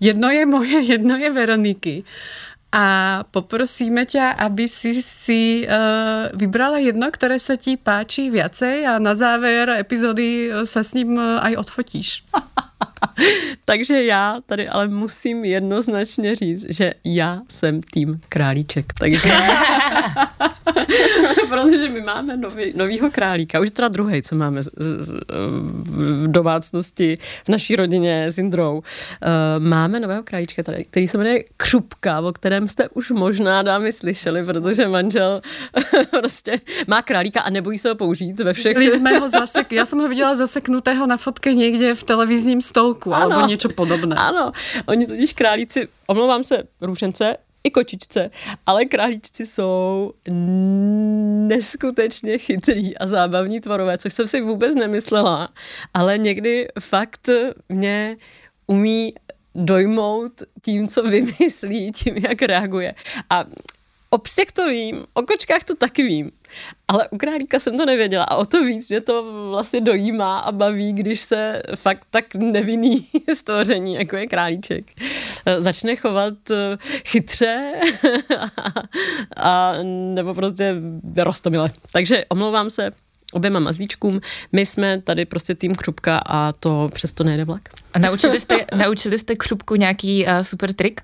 Jedno 0.00 0.30
je 0.30 0.46
moje, 0.46 0.78
jedno 0.94 1.16
je 1.16 1.30
Veroniky 1.30 2.04
a 2.70 2.86
poprosíme 3.34 4.06
ťa, 4.06 4.38
aby 4.38 4.70
si 4.70 5.02
si 5.02 5.66
uh, 5.66 6.30
vybrala 6.38 6.78
jedno, 6.78 7.10
ktoré 7.10 7.42
sa 7.42 7.58
ti 7.58 7.74
páči 7.74 8.30
viacej 8.30 8.86
a 8.86 9.02
na 9.02 9.18
záver 9.18 9.74
epizody 9.74 10.46
eh, 10.46 10.62
sa 10.70 10.86
s 10.86 10.94
ním 10.94 11.18
eh, 11.18 11.50
aj 11.50 11.66
odfotíš. 11.66 12.22
Takže 13.64 14.04
já 14.04 14.36
tady 14.46 14.68
ale 14.68 14.88
musím 14.88 15.44
jednoznačně 15.44 16.36
říct, 16.36 16.66
že 16.68 16.94
já 17.04 17.40
jsem 17.48 17.82
tým 17.82 18.20
králíček. 18.28 18.92
Takže 18.98 19.30
Protože 21.48 21.88
my 21.88 22.00
máme 22.00 22.36
nový, 22.36 22.72
novýho 22.76 23.10
králíka, 23.10 23.60
už 23.60 23.70
teda 23.70 23.88
druhý, 23.88 24.22
co 24.22 24.38
máme 24.38 24.62
z, 24.62 24.68
z, 24.78 25.14
v 25.82 26.28
domácnosti, 26.28 27.18
v 27.44 27.48
naší 27.48 27.76
rodině 27.76 28.26
s 28.26 28.38
Indrou. 28.38 28.76
Uh, 28.76 28.82
máme 29.64 30.00
nového 30.00 30.22
králíčka 30.22 30.62
tady, 30.62 30.84
který 30.84 31.08
se 31.08 31.18
jmenuje 31.18 31.44
Křupka, 31.56 32.20
o 32.20 32.32
kterém 32.32 32.68
jste 32.68 32.88
už 32.88 33.10
možná 33.10 33.62
dámy 33.62 33.92
slyšeli, 33.92 34.44
protože 34.44 34.88
manžel 34.88 35.40
prostě 36.10 36.60
má 36.86 37.02
králíka 37.02 37.40
a 37.40 37.50
nebojí 37.50 37.78
se 37.78 37.88
ho 37.88 37.94
použít 37.94 38.40
ve 38.40 38.52
všech. 38.52 38.76
jsme 38.76 39.18
ho 39.18 39.28
zasek, 39.28 39.72
já 39.72 39.84
jsem 39.84 39.98
ho 39.98 40.08
viděla 40.08 40.36
zaseknutého 40.36 41.06
na 41.06 41.16
fotke 41.16 41.54
někde 41.54 41.94
v 41.94 42.02
televizním 42.02 42.62
stolku, 42.90 43.14
ano, 43.14 43.36
alebo 43.36 43.46
něco 43.46 43.68
podobné. 43.68 44.16
Ano, 44.16 44.52
oni 44.86 45.06
totiž 45.06 45.32
králíci, 45.32 45.88
omlouvám 46.06 46.44
se, 46.44 46.62
růžence, 46.80 47.36
i 47.64 47.70
kočičce, 47.70 48.30
ale 48.66 48.84
králíčci 48.84 49.46
jsou 49.46 50.12
neskutečně 51.48 52.38
chytrý 52.38 52.98
a 52.98 53.06
zábavní 53.06 53.60
tvorové, 53.60 53.98
což 53.98 54.12
jsem 54.12 54.26
si 54.26 54.40
vůbec 54.40 54.74
nemyslela, 54.74 55.48
ale 55.94 56.18
někdy 56.18 56.68
fakt 56.80 57.28
mě 57.68 58.16
umí 58.66 59.14
dojmout 59.54 60.32
tím, 60.64 60.88
co 60.88 61.02
vymyslí, 61.02 61.92
tím, 61.92 62.16
jak 62.16 62.42
reaguje. 62.42 62.94
A 63.30 63.44
o 64.10 64.18
psech 64.18 64.52
to 64.52 64.68
vím, 64.68 65.04
o 65.14 65.22
kočkách 65.22 65.64
to 65.64 65.74
taky 65.74 66.02
vím, 66.02 66.30
ale 66.88 67.08
u 67.08 67.18
králíka 67.18 67.60
jsem 67.60 67.76
to 67.76 67.86
nevěděla 67.86 68.24
a 68.24 68.36
o 68.36 68.44
to 68.44 68.64
víc 68.64 68.88
mě 68.88 69.00
to 69.00 69.46
vlastně 69.50 69.80
dojímá 69.80 70.38
a 70.38 70.52
baví, 70.52 70.92
když 70.92 71.20
se 71.20 71.62
fakt 71.74 72.06
tak 72.10 72.34
nevinný 72.34 73.08
stvoření, 73.34 73.94
jako 73.94 74.16
je 74.16 74.26
králíček, 74.26 74.84
začne 75.58 75.96
chovat 75.96 76.50
eh, 76.50 76.76
chytře 77.04 77.72
a, 79.36 79.72
nebo 80.14 80.34
prostě 80.34 80.74
rostomile. 81.16 81.70
Takže 81.92 82.24
omlouvám 82.28 82.70
se 82.70 82.90
oběma 83.32 83.60
mazlíčkům. 83.60 84.20
My 84.52 84.66
jsme 84.66 85.00
tady 85.00 85.24
prostě 85.24 85.54
tým 85.54 85.74
Křupka 85.74 86.18
a 86.26 86.52
to 86.52 86.88
přesto 86.92 87.24
nejde 87.24 87.44
vlak. 87.44 87.68
A 87.92 87.98
naučili 87.98 88.40
jste, 88.40 88.66
naučili 88.76 89.18
jste 89.18 89.34
Křupku 89.34 89.74
nějaký 89.74 90.26
uh, 90.26 90.40
super 90.40 90.72
trik? 90.72 91.00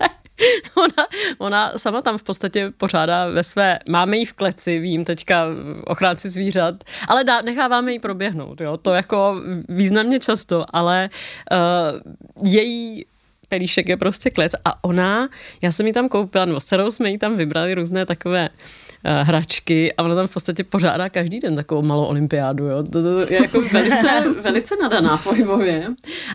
Ne. 0.00 0.19
ona, 0.74 1.06
ona 1.38 1.72
sama 1.76 2.02
tam 2.02 2.18
v 2.18 2.22
podstatě 2.22 2.72
pořádá 2.76 3.26
ve 3.26 3.44
své, 3.44 3.78
máme 3.88 4.16
ji 4.16 4.24
v 4.24 4.32
kleci, 4.32 4.78
vím 4.78 5.04
teďka 5.04 5.44
ochránci 5.86 6.28
zvířat, 6.28 6.74
ale 7.08 7.24
dá, 7.24 7.40
necháváme 7.40 7.92
ji 7.92 7.98
proběhnout, 7.98 8.60
jo, 8.60 8.76
to 8.76 8.94
jako 8.94 9.36
významně 9.68 10.20
často, 10.20 10.64
ale 10.72 11.10
uh, 11.52 12.50
její 12.52 13.06
pelíšek 13.48 13.88
je 13.88 13.96
prostě 13.96 14.30
klec 14.30 14.52
a 14.64 14.84
ona, 14.84 15.28
já 15.62 15.72
jsem 15.72 15.86
ji 15.86 15.92
tam 15.92 16.08
koupila, 16.08 16.44
nebo 16.44 16.60
s 16.60 16.90
jsme 16.90 17.10
ji 17.10 17.18
tam 17.18 17.36
vybrali 17.36 17.74
různé 17.74 18.06
takové 18.06 18.48
uh, 18.48 18.56
hračky 19.04 19.92
a 19.92 20.02
ona 20.02 20.14
tam 20.14 20.26
v 20.26 20.32
podstatě 20.32 20.64
pořádá 20.64 21.08
každý 21.08 21.40
den 21.40 21.56
takovou 21.56 21.82
malou 21.82 22.04
olympiádu, 22.04 22.66
jo. 22.66 22.82
To, 22.82 23.02
to 23.02 23.20
je 23.20 23.42
jako 23.42 23.60
velice, 23.60 24.34
velice 24.40 24.74
nadaná 24.82 25.16
pohybově, 25.16 25.88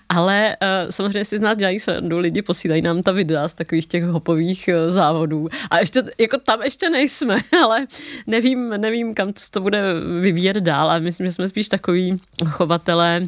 ale 0.10 0.58
uh, 0.62 0.92
samozřejmě 0.92 1.26
si 1.26 1.38
z 1.38 1.42
nás 1.42 1.58
dělají 1.58 1.80
srandu, 1.80 2.18
lidi 2.18 2.42
posílají 2.42 2.82
nám 2.82 3.04
ta 3.04 3.12
videa 3.12 3.48
z 3.48 3.54
takových 3.54 3.88
těch 3.88 4.04
hopových 4.04 4.70
uh, 4.74 4.94
závodů 4.94 5.48
a 5.70 5.80
ještě, 5.80 6.04
jako 6.18 6.38
tam 6.38 6.62
ještě 6.62 6.90
nejsme, 6.90 7.38
ale 7.64 7.88
nevím, 8.28 8.70
nevím, 8.70 9.14
kam 9.14 9.34
to 9.52 9.62
bude 9.62 9.82
vyvíjet 10.22 10.58
dál 10.58 10.92
a 10.92 11.00
myslím, 11.00 11.28
že 11.28 11.32
jsme 11.32 11.48
spíš 11.48 11.70
takový 11.70 12.20
chovatelé 12.46 13.22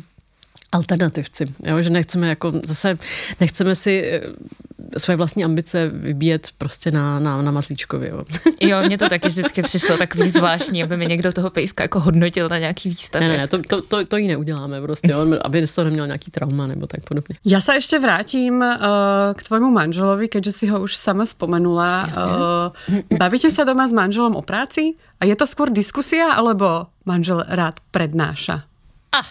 alternativci, 0.71 1.45
jo? 1.65 1.82
že 1.82 1.89
nechceme 1.89 2.28
jako 2.28 2.54
zase, 2.63 2.97
nechceme 3.39 3.76
si 3.76 4.04
eh, 4.06 4.21
své 4.97 5.15
vlastní 5.15 5.45
ambice 5.45 5.89
vybíjet 5.89 6.50
prostě 6.58 6.91
na, 6.91 7.19
na, 7.19 7.41
na 7.41 7.52
mazlíčkovi. 7.52 8.08
Jo. 8.08 8.23
jo, 8.62 8.78
mně 8.86 8.97
to 8.97 9.10
taky 9.10 9.28
vždycky 9.28 9.62
přišlo 9.62 9.97
takový 9.97 10.30
zvláštní, 10.30 10.84
aby 10.84 10.97
mi 10.97 11.06
někdo 11.06 11.32
toho 11.32 11.50
pejska 11.50 11.84
jako 11.84 12.00
hodnotil 12.00 12.50
na 12.50 12.58
nějaký 12.58 12.89
výstavě. 12.89 13.28
Ne, 13.28 13.38
ne, 13.38 13.47
to, 13.47 13.62
to, 13.62 13.82
to, 13.82 14.06
to 14.06 14.17
jí 14.17 14.28
neuděláme 14.28 14.82
prostě, 14.82 15.12
jo, 15.12 15.28
aby 15.41 15.67
z 15.67 15.76
toho 15.76 15.86
neměl 15.86 16.06
nějaký 16.06 16.32
trauma 16.32 16.67
nebo 16.67 16.88
tak 16.88 17.06
podobně. 17.08 17.36
Já 17.45 17.62
se 17.62 17.73
ještě 17.73 18.00
vrátím 18.00 18.56
uh, 18.56 18.76
k 19.36 19.43
tvojmu 19.43 19.71
manželovi, 19.71 20.28
keďže 20.28 20.52
si 20.52 20.67
ho 20.67 20.82
už 20.82 20.95
sama 20.95 21.26
spomenula. 21.26 22.10
Uh, 22.89 23.17
bavíte 23.17 23.52
se 23.52 23.65
doma 23.65 23.88
s 23.88 23.91
manželom 23.91 24.36
o 24.36 24.41
práci? 24.41 24.93
A 25.17 25.26
je 25.26 25.34
to 25.34 25.50
skôr 25.50 25.73
diskusia, 25.73 26.30
alebo 26.38 26.93
manžel 27.02 27.41
rád 27.50 27.82
prednáša? 27.89 28.69
Ah, 29.10 29.26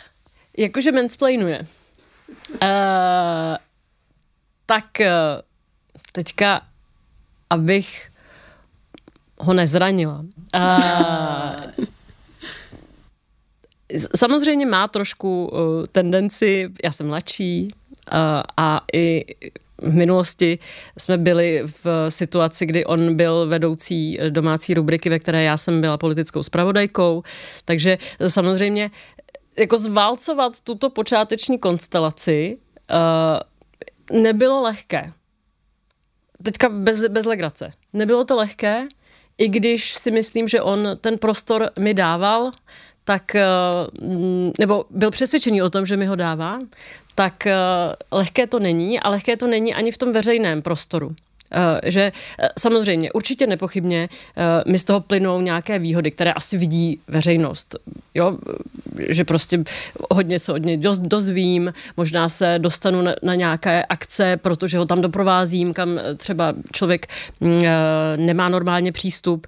Jakože 0.58 0.90
mansplainuje. 0.90 1.62
Uh, 2.58 3.54
tak 4.66 4.98
uh, 4.98 5.45
teďka, 6.16 6.60
abych 7.50 8.08
ho 9.38 9.52
nezranila. 9.52 10.24
Uh, 10.56 11.84
samozřejmě 14.16 14.66
má 14.66 14.88
trošku 14.88 15.46
uh, 15.52 15.58
tendenci, 15.92 16.72
já 16.84 16.92
jsem 16.92 17.06
mladší 17.06 17.68
uh, 17.68 18.42
a 18.56 18.80
i 18.92 19.24
v 19.78 19.94
minulosti 19.94 20.58
jsme 20.98 21.18
byli 21.18 21.62
v 21.84 22.08
situaci, 22.08 22.66
kdy 22.66 22.84
on 22.84 23.16
byl 23.16 23.46
vedoucí 23.46 24.18
domácí 24.30 24.74
rubriky, 24.74 25.10
ve 25.10 25.18
které 25.18 25.42
já 25.42 25.56
jsem 25.56 25.80
byla 25.80 25.98
politickou 25.98 26.42
spravodajkou, 26.42 27.22
takže 27.64 27.98
samozřejmě 28.28 28.90
jako 29.58 29.78
zválcovat 29.78 30.60
tuto 30.60 30.90
počáteční 30.90 31.58
konstelaci 31.58 32.56
uh, 32.90 34.20
nebylo 34.22 34.62
lehké. 34.62 35.12
Teďka 36.42 36.68
bez, 36.68 37.08
bez 37.08 37.24
legrace. 37.24 37.72
Nebylo 37.92 38.24
to 38.24 38.36
lehké, 38.36 38.86
i 39.38 39.48
když 39.48 39.94
si 39.94 40.10
myslím, 40.10 40.48
že 40.48 40.62
on 40.62 40.88
ten 41.00 41.18
prostor 41.18 41.70
mi 41.78 41.94
dával, 41.94 42.50
tak, 43.04 43.36
uh, 44.00 44.50
nebo 44.58 44.84
byl 44.90 45.10
přesvědčený 45.10 45.62
o 45.62 45.70
tom, 45.70 45.86
že 45.86 45.96
mi 45.96 46.06
ho 46.06 46.16
dává, 46.16 46.58
tak 47.14 47.46
uh, 47.46 48.18
lehké 48.18 48.46
to 48.46 48.58
není 48.58 49.00
a 49.00 49.08
lehké 49.08 49.36
to 49.36 49.46
není 49.46 49.74
ani 49.74 49.92
v 49.92 49.98
tom 49.98 50.12
veřejném 50.12 50.62
prostoru. 50.62 51.14
Eh, 51.52 51.90
že 51.90 52.12
eh, 52.38 52.48
samozřejmě, 52.58 53.12
určitě 53.12 53.46
nepochybně 53.46 54.08
eh, 54.08 54.70
mi 54.70 54.78
z 54.78 54.84
toho 54.84 55.00
plynou 55.00 55.40
nějaké 55.40 55.78
výhody, 55.78 56.10
které 56.10 56.32
asi 56.32 56.58
vidí 56.58 57.00
veřejnost. 57.08 57.76
Jo? 58.14 58.38
Že 59.08 59.24
prostě 59.24 59.64
hodně 60.10 60.38
se 60.38 60.52
od 60.52 60.64
něj 60.64 60.80
dozvím, 61.00 61.72
možná 61.96 62.28
se 62.28 62.58
dostanu 62.58 63.02
na, 63.02 63.14
na 63.22 63.34
nějaké 63.34 63.84
akce, 63.84 64.36
protože 64.36 64.78
ho 64.78 64.86
tam 64.86 65.02
doprovázím, 65.02 65.72
kam 65.72 66.00
třeba 66.16 66.54
člověk 66.72 67.06
mm, 67.40 67.60
nemá 68.16 68.48
normálně 68.48 68.92
přístup. 68.92 69.46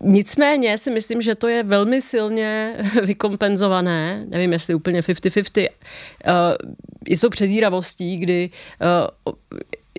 Nicméně 0.00 0.78
si 0.78 0.90
myslím, 0.90 1.22
že 1.22 1.34
to 1.34 1.48
je 1.48 1.62
velmi 1.62 2.02
silně 2.02 2.76
vykompenzované, 3.04 4.24
nevím, 4.28 4.52
jestli 4.52 4.74
úplně 4.74 5.00
50-50, 5.00 5.68
jsou 7.06 7.28
přezíravostí, 7.28 8.16
kdy 8.16 8.50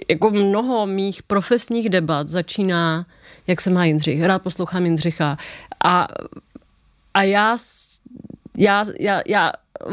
jako 0.10 0.32
mnoho 0.32 0.86
mých 0.86 1.24
profesních 1.24 1.90
debat 1.90 2.28
začíná, 2.28 3.06
jak 3.48 3.62
se 3.62 3.70
má 3.70 3.86
Jindřich, 3.86 4.24
rád 4.24 4.42
poslouchám 4.42 4.86
Jindřicha 4.86 5.38
a, 5.84 6.08
a 7.14 7.24
já, 7.24 7.58
já, 8.58 8.84
já, 9.00 9.22
já 9.28 9.52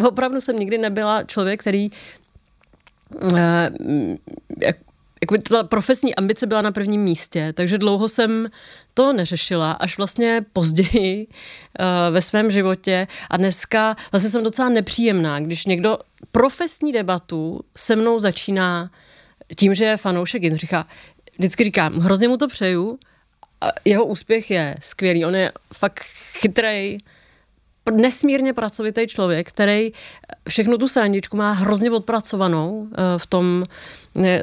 opravdu 0.09 0.41
jsem 0.41 0.59
nikdy 0.59 0.79
nebyla 0.79 1.23
člověk, 1.23 1.61
který 1.61 1.91
eh, 3.37 3.71
jak, 4.61 4.77
jako 5.21 5.39
ta 5.39 5.65
profesní 5.65 6.15
ambice 6.15 6.47
byla 6.47 6.63
na 6.63 6.73
prvním 6.73 7.01
místě, 7.01 7.53
takže 7.53 7.79
dlouho 7.79 8.09
jsem 8.09 8.49
to 8.95 9.13
neřešila, 9.13 9.73
až 9.73 9.97
vlastně 9.97 10.45
později 10.53 11.27
uh, 11.27 11.87
ve 12.11 12.23
svém 12.23 12.51
životě. 12.51 13.07
A 13.31 13.37
dneska 13.37 13.97
vlastně 14.13 14.31
jsem 14.31 14.45
docela 14.45 14.69
nepříjemná, 14.69 15.41
když 15.41 15.67
někdo 15.67 15.99
profesní 16.33 16.93
debatu 16.93 17.61
se 17.77 17.97
mnou 17.97 18.19
začíná 18.19 18.91
tím, 19.57 19.75
že 19.75 19.85
je 19.85 19.97
fanoušek 19.97 20.43
Jindřicha, 20.43 20.87
vždycky 21.39 21.65
říkám, 21.65 21.99
hrozně 21.99 22.29
mu 22.29 22.37
to 22.37 22.49
přeju, 22.49 22.99
jeho 23.85 24.05
úspěch 24.05 24.51
je 24.51 24.77
skvělý, 24.81 25.25
on 25.25 25.37
je 25.37 25.53
fakt 25.75 26.03
chytrej, 26.33 26.99
nesmírně 27.91 28.53
pracovitý 28.53 29.07
člověk, 29.07 29.49
který 29.49 29.93
všechno 30.49 30.79
tu 30.79 30.89
srandičku 30.89 31.37
má 31.37 31.53
hrozně 31.53 31.91
odpracovanou 31.91 32.89
eh, 32.93 33.19
v 33.19 33.27
tom, 33.27 33.65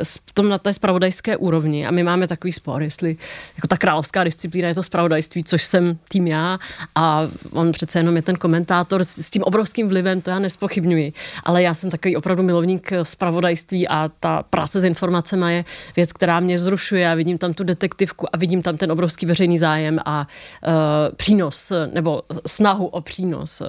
v 0.03 0.33
tom 0.33 0.49
na 0.49 0.57
té 0.57 0.73
spravodajské 0.73 1.37
úrovni. 1.37 1.87
A 1.87 1.91
my 1.91 2.03
máme 2.03 2.27
takový 2.27 2.53
spor, 2.53 2.83
jestli 2.83 3.17
jako 3.57 3.67
ta 3.67 3.77
královská 3.77 4.23
disciplína 4.23 4.67
je 4.67 4.75
to 4.75 4.83
spravodajství, 4.83 5.43
což 5.43 5.63
jsem 5.63 5.97
tým 6.07 6.27
já. 6.27 6.59
A 6.95 7.27
on 7.51 7.71
přece 7.71 7.99
jenom 7.99 8.15
je 8.15 8.21
ten 8.21 8.35
komentátor 8.35 9.03
s, 9.03 9.17
s 9.17 9.31
tím 9.31 9.43
obrovským 9.43 9.89
vlivem, 9.89 10.21
to 10.21 10.29
já 10.29 10.39
nespochybňuji, 10.39 11.13
ale 11.43 11.63
já 11.63 11.73
jsem 11.73 11.91
takový 11.91 12.17
opravdu 12.17 12.43
milovník 12.43 12.91
spravodajství 13.03 13.87
a 13.87 14.09
ta 14.19 14.43
práce 14.43 14.81
s 14.81 14.83
informacemi 14.83 15.55
je 15.55 15.65
věc, 15.95 16.13
která 16.13 16.39
mě 16.39 16.57
vzrušuje. 16.57 17.11
A 17.11 17.15
vidím 17.15 17.37
tam 17.37 17.53
tu 17.53 17.63
detektivku 17.63 18.27
a 18.33 18.37
vidím 18.37 18.61
tam 18.61 18.77
ten 18.77 18.91
obrovský 18.91 19.25
veřejný 19.25 19.59
zájem 19.59 19.99
a 20.05 20.27
uh, 20.67 20.73
přínos 21.15 21.71
nebo 21.93 22.21
snahu 22.45 22.85
o 22.85 23.01
přínos 23.01 23.34
uh, 23.39 23.67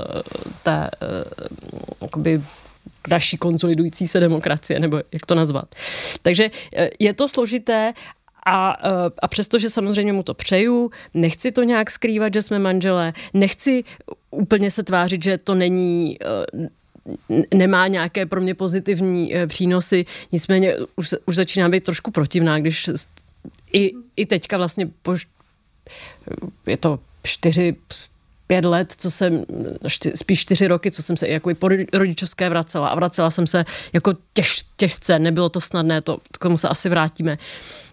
té 0.62 0.90
uh, 1.02 1.46
jakoby 2.02 2.42
naší 3.10 3.36
konsolidující 3.36 4.08
se 4.08 4.20
demokracie, 4.20 4.80
nebo 4.80 4.96
jak 5.12 5.26
to 5.26 5.34
nazvat. 5.34 5.74
Takže 6.22 6.50
eh, 6.76 6.90
je 6.98 7.12
to 7.14 7.28
složité 7.28 7.92
A, 8.46 8.78
a 9.18 9.28
přesto, 9.28 9.58
že 9.58 9.70
samozřejmě 9.70 10.12
mu 10.12 10.22
to 10.22 10.34
přeju, 10.34 10.90
nechci 11.14 11.52
to 11.52 11.62
nějak 11.62 11.90
skrývat, 11.90 12.34
že 12.34 12.42
jsme 12.42 12.58
manželé, 12.58 13.12
nechci 13.34 13.84
úplně 14.30 14.70
se 14.70 14.82
tvářit, 14.82 15.22
že 15.22 15.38
to 15.38 15.54
není 15.54 16.18
nemá 17.54 17.86
nějaké 17.86 18.26
pro 18.26 18.40
mě 18.40 18.54
pozitivní 18.54 19.34
přínosy, 19.46 20.06
nicméně 20.32 20.76
už, 20.96 21.14
už 21.26 21.34
začíná 21.34 21.68
být 21.68 21.84
trošku 21.84 22.10
protivná, 22.10 22.58
když 22.58 22.90
i, 23.72 23.92
i 24.16 24.26
teďka 24.26 24.56
vlastně 24.56 24.90
po, 25.02 25.16
je 26.66 26.76
to 26.76 26.98
čtyři, 27.22 27.76
pět 28.46 28.64
let, 28.64 28.94
co 28.96 29.10
jsem, 29.10 29.44
šty, 29.86 30.12
spíš 30.14 30.40
čtyři 30.40 30.66
roky, 30.66 30.90
co 30.90 31.02
jsem 31.02 31.16
se 31.16 31.28
jako 31.28 31.54
po 31.54 31.68
rodičovské 31.92 32.48
vracela. 32.48 32.88
A 32.88 32.94
vracela 32.94 33.30
jsem 33.30 33.46
se 33.46 33.64
jako 33.92 34.14
těž, 34.32 34.64
těžce, 34.76 35.18
nebylo 35.18 35.48
to 35.48 35.60
snadné, 35.60 36.02
to, 36.02 36.18
k 36.32 36.38
tomu 36.38 36.58
se 36.58 36.68
asi 36.68 36.88
vrátíme. 36.88 37.38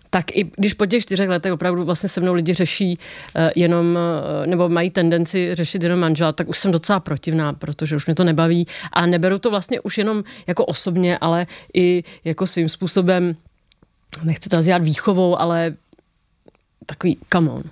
Tak 0.10 0.32
i 0.32 0.52
když 0.58 0.74
po 0.74 0.86
těch 0.86 1.04
čtyřech 1.04 1.30
letech 1.30 1.54
opravdu 1.54 1.86
vlastně 1.86 2.10
se 2.10 2.22
mnou 2.22 2.34
lidi 2.34 2.54
řeší 2.54 2.98
uh, 2.98 3.50
jenom, 3.56 3.86
uh, 3.86 4.48
nebo 4.48 4.70
mají 4.70 4.90
tendenci 4.90 5.56
řešit 5.56 5.84
jenom 5.84 6.00
manžela, 6.00 6.32
tak 6.32 6.50
už 6.50 6.60
jsem 6.60 6.72
docela 6.72 7.00
protivná, 7.00 7.54
protože 7.54 7.96
už 7.96 8.06
mě 8.06 8.16
to 8.16 8.24
nebaví. 8.24 8.68
A 8.92 9.06
neberu 9.06 9.40
to 9.40 9.50
vlastně 9.50 9.82
už 9.82 9.98
jenom 9.98 10.24
jako 10.48 10.66
osobně, 10.66 11.18
ale 11.18 11.48
i 11.74 12.04
jako 12.24 12.48
svým 12.48 12.70
způsobem, 12.70 13.36
nechci 14.24 14.50
to 14.50 14.56
nazývat 14.56 14.84
výchovou, 14.84 15.40
ale 15.40 15.74
takový 16.86 17.18
come 17.32 17.50
on. 17.50 17.64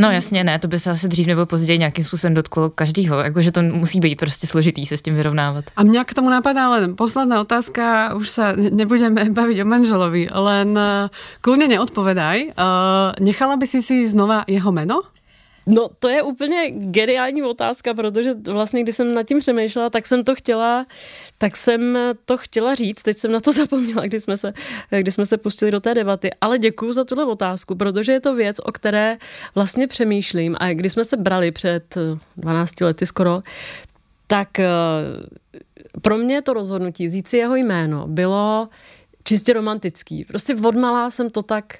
No 0.00 0.10
jasně, 0.10 0.44
ne, 0.44 0.58
to 0.58 0.68
by 0.68 0.78
se 0.78 0.90
asi 0.90 1.08
dřív 1.08 1.26
nebo 1.26 1.46
později 1.46 1.78
nějakým 1.78 2.04
způsobem 2.04 2.34
dotklo 2.34 2.70
každýho, 2.70 3.18
jakože 3.18 3.52
to 3.52 3.62
musí 3.62 4.00
být 4.00 4.16
prostě 4.16 4.46
složitý 4.46 4.86
se 4.86 4.96
s 4.96 5.02
tím 5.02 5.14
vyrovnávat. 5.14 5.64
A 5.76 5.82
mě 5.82 6.04
k 6.04 6.14
tomu 6.14 6.30
napadá 6.30 6.70
len 6.70 6.96
posledná 6.96 7.40
otázka, 7.40 8.14
už 8.14 8.28
se 8.28 8.54
nebudeme 8.56 9.24
bavit 9.30 9.62
o 9.62 9.64
manželovi, 9.64 10.28
len 10.32 10.78
eh, 10.78 11.08
kludně 11.40 11.68
neodpovedaj. 11.68 12.44
Uh, 12.44 12.52
nechala 13.26 13.56
by 13.56 13.66
si 13.66 13.82
si 13.82 14.08
znova 14.08 14.44
jeho 14.46 14.72
jméno? 14.72 15.00
No 15.66 15.88
to 15.98 16.08
je 16.08 16.22
úplně 16.22 16.70
geniální 16.70 17.42
otázka, 17.42 17.94
protože 17.94 18.34
vlastně, 18.34 18.82
když 18.82 18.96
jsem 18.96 19.14
nad 19.14 19.22
tím 19.22 19.38
přemýšlela, 19.38 19.90
tak 19.90 20.06
jsem 20.06 20.24
to 20.24 20.34
chtěla, 20.34 20.86
tak 21.38 21.56
jsem 21.56 21.98
to 22.24 22.36
chtěla 22.36 22.74
říct, 22.74 23.02
teď 23.02 23.18
jsem 23.18 23.32
na 23.32 23.40
to 23.40 23.52
zapomněla, 23.60 24.06
když 24.06 24.22
jsme 24.22 24.36
se, 24.36 24.52
když 25.00 25.14
jsme 25.14 25.26
se 25.26 25.36
pustili 25.36 25.70
do 25.70 25.80
té 25.80 25.94
debaty, 25.94 26.30
ale 26.40 26.58
děkuji 26.58 26.92
za 26.92 27.04
tuhle 27.04 27.24
otázku, 27.24 27.74
protože 27.74 28.12
je 28.12 28.20
to 28.20 28.34
věc, 28.34 28.56
o 28.62 28.72
které 28.72 29.16
vlastně 29.54 29.86
přemýšlím. 29.86 30.56
A 30.60 30.72
když 30.72 30.92
jsme 30.92 31.04
se 31.04 31.16
brali 31.16 31.50
před 31.50 31.98
12 32.36 32.80
lety 32.80 33.06
skoro, 33.06 33.42
tak 34.26 34.58
eh, 34.58 34.68
pro 36.02 36.18
mě 36.18 36.42
to 36.42 36.52
rozhodnutí 36.52 37.06
vzít 37.06 37.28
si 37.28 37.36
jeho 37.36 37.56
jméno 37.56 38.06
bylo 38.06 38.68
čistě 39.24 39.52
romantický. 39.52 40.24
Prostě 40.24 40.54
odmala 40.54 41.10
jsem 41.10 41.30
to 41.30 41.42
tak 41.42 41.78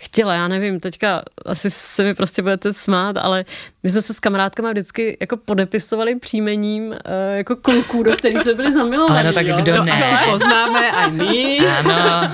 chtěla, 0.00 0.34
já 0.34 0.48
nevím, 0.48 0.80
teďka 0.80 1.22
asi 1.46 1.70
se 1.70 2.02
mi 2.04 2.14
prostě 2.14 2.42
budete 2.42 2.72
smát, 2.72 3.16
ale 3.16 3.44
my 3.82 3.90
jsme 3.90 4.02
se 4.02 4.14
s 4.14 4.20
kamarádkama 4.20 4.70
vždycky 4.70 5.16
jako 5.20 5.36
podepisovali 5.36 6.18
příjmením 6.18 6.86
uh, 6.86 6.94
jako 7.34 7.56
kluků, 7.56 8.02
do 8.02 8.16
kterých 8.16 8.40
jsme 8.40 8.54
byli 8.54 8.72
zamilovaní. 8.72 9.20
Ano, 9.20 9.32
tak 9.32 9.46
kdo 9.46 9.74
to 9.74 9.84
ne? 9.84 9.92
asi 9.92 10.30
poznáme 10.30 10.90
a 10.90 11.08
my. 11.08 11.58
Ano. 11.78 12.30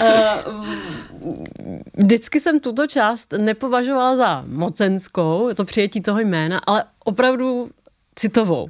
uh, 0.00 0.66
vždycky 1.96 2.40
jsem 2.40 2.60
tuto 2.60 2.86
část 2.86 3.32
nepovažovala 3.32 4.16
za 4.16 4.44
mocenskou, 4.46 5.50
to 5.54 5.64
přijetí 5.64 6.00
toho 6.00 6.20
jména, 6.20 6.60
ale 6.66 6.84
opravdu 7.04 7.70
citovou. 8.14 8.68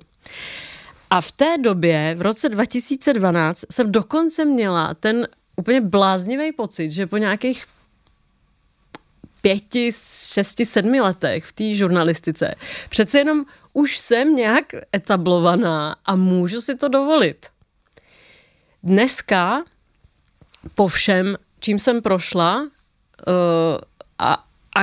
A 1.11 1.21
v 1.21 1.33
té 1.33 1.59
době, 1.59 2.15
v 2.19 2.23
roce 2.23 2.49
2012, 2.49 3.65
jsem 3.71 3.93
dokonce 3.93 4.45
měla 4.45 4.95
ten 4.95 5.29
úplně 5.57 5.81
bláznivý 5.81 6.53
pocit, 6.53 6.91
že 6.91 7.07
po 7.07 7.17
nějakých 7.17 7.65
pěti, 9.46 9.90
šesti, 10.32 10.64
sedmi 10.64 11.00
letech 11.00 11.44
v 11.44 11.52
té 11.52 11.74
žurnalistice 11.74 12.54
přece 12.88 13.18
jenom 13.18 13.44
už 13.72 13.98
jsem 13.98 14.37
nějak 14.37 14.64
etablovaná 14.96 15.96
a 16.04 16.16
můžu 16.16 16.61
si 16.61 16.76
to 16.76 16.88
dovolit. 16.88 17.46
Dneska 18.82 19.64
po 20.74 20.88
všem, 20.88 21.37
čím 21.61 21.78
jsem 21.78 22.02
prošla 22.02 22.61
uh, 22.62 22.68
a, 24.18 24.32
a 24.76 24.80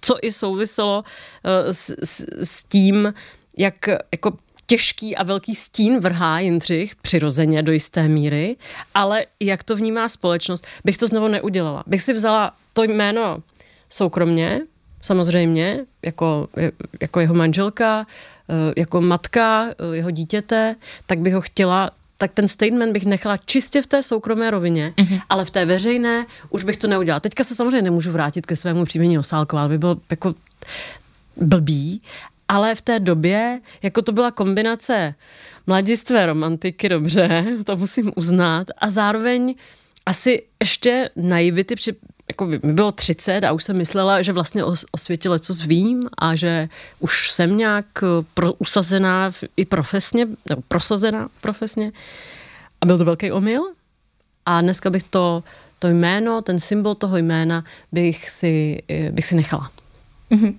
co 0.00 0.16
i 0.22 0.32
souviselo 0.32 1.04
uh, 1.04 1.72
s, 1.72 1.96
s, 2.04 2.26
s 2.44 2.64
tím, 2.64 3.14
jak 3.56 3.88
jako 4.12 4.38
těžký 4.66 5.16
a 5.16 5.22
velký 5.22 5.54
stín 5.54 6.00
vrhá 6.00 6.38
Jindřich, 6.38 6.96
přirozeně 6.96 7.62
do 7.62 7.72
jisté 7.72 8.08
míry, 8.08 8.56
ale 8.94 9.26
jak 9.40 9.64
to 9.64 9.76
vnímá 9.76 10.08
společnost, 10.08 10.66
bych 10.84 10.98
to 10.98 11.06
znovu 11.06 11.28
neudělala. 11.28 11.84
Bych 11.86 12.02
si 12.02 12.12
vzala 12.12 12.56
to 12.72 12.82
jméno 12.82 13.42
soukromně, 13.88 14.60
samozřejmě, 15.02 15.80
jako, 16.02 16.48
jako 17.00 17.20
jeho 17.20 17.34
manželka, 17.34 18.06
eh, 18.48 18.72
jako 18.76 19.00
matka 19.00 19.66
eh, 19.68 19.96
jeho 19.96 20.10
dítěte, 20.10 20.76
tak 21.06 21.18
bych 21.18 21.34
ho 21.34 21.40
chtěla 21.40 21.90
tak 22.20 22.32
ten 22.34 22.48
statement 22.48 22.92
bych 22.92 23.06
nechala 23.06 23.36
čistě 23.36 23.82
v 23.82 23.86
té 23.86 24.02
soukromé 24.02 24.50
rovině, 24.50 24.94
mm-hmm. 24.96 25.20
ale 25.28 25.44
v 25.44 25.50
té 25.50 25.64
veřejné 25.64 26.26
už 26.50 26.64
bych 26.64 26.76
to 26.76 26.86
neudělala. 26.86 27.20
Teďka 27.20 27.44
se 27.44 27.54
samozřejmě 27.54 27.82
nemůžu 27.82 28.12
vrátit 28.12 28.46
ke 28.46 28.56
svému 28.56 28.84
příjmení 28.84 29.18
Osálková, 29.18 29.62
ale 29.62 29.68
by 29.68 29.78
bylo 29.78 29.96
jako 30.10 30.34
blbý, 31.36 32.02
ale 32.48 32.74
v 32.74 32.82
té 32.82 33.00
době, 33.00 33.60
jako 33.82 34.02
to 34.02 34.12
byla 34.12 34.30
kombinace 34.30 35.14
mladistvé 35.66 36.26
romantiky, 36.26 36.88
dobře, 36.88 37.44
to 37.64 37.76
musím 37.76 38.12
uznat, 38.16 38.66
a 38.78 38.90
zároveň 38.90 39.54
asi 40.06 40.42
ještě 40.60 41.10
naivity 41.16 41.74
při 41.74 41.94
jako 42.28 42.46
by 42.46 42.60
mi 42.62 42.72
bylo 42.72 42.92
30 42.92 43.44
a 43.44 43.52
už 43.52 43.64
jsem 43.64 43.76
myslela, 43.76 44.22
že 44.22 44.32
vlastně 44.32 44.64
o, 44.64 44.74
o 44.90 44.98
světě 44.98 45.28
leco 45.28 45.52
zvím 45.52 46.08
a 46.18 46.34
že 46.34 46.68
už 46.98 47.30
jsem 47.30 47.56
nějak 47.56 47.86
eh, 48.02 48.24
pro, 48.34 48.52
usazená 48.52 49.30
i 49.56 49.64
profesně, 49.64 50.26
nebo 50.48 50.62
prosazená 50.68 51.28
profesně. 51.40 51.92
A 52.80 52.86
byl 52.86 52.98
to 52.98 53.04
velký 53.04 53.32
omyl. 53.32 53.62
A 54.46 54.60
dneska 54.60 54.90
bych 54.90 55.02
to, 55.02 55.44
to 55.78 55.88
jméno, 55.88 56.42
ten 56.42 56.60
symbol 56.60 56.94
toho 56.94 57.16
jména 57.16 57.64
bych 57.92 58.30
si, 58.30 58.82
eh, 58.88 59.12
bych 59.12 59.26
si 59.26 59.34
nechala. 59.34 59.70
Mm-hmm. 60.30 60.54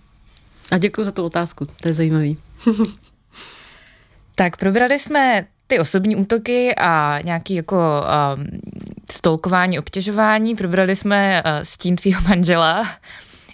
A 0.71 0.77
děkuji 0.77 1.03
za 1.03 1.12
tu 1.12 1.23
otázku, 1.23 1.65
to 1.65 1.88
je 1.88 1.93
zajímavý. 1.93 2.38
tak 4.36 4.58
probrali 4.58 4.99
jsme 4.99 5.47
ty 5.67 5.79
osobní 5.79 6.15
útoky 6.15 6.75
a 6.75 7.19
nějaký 7.23 7.55
jako 7.55 8.05
um, 8.36 8.47
stolkování, 9.12 9.80
obtěžování. 9.80 10.56
Probrali 10.56 10.95
jsme 10.95 11.43
uh, 11.45 11.52
stín 11.63 11.95
tvýho 11.95 12.22
manžela. 12.22 12.88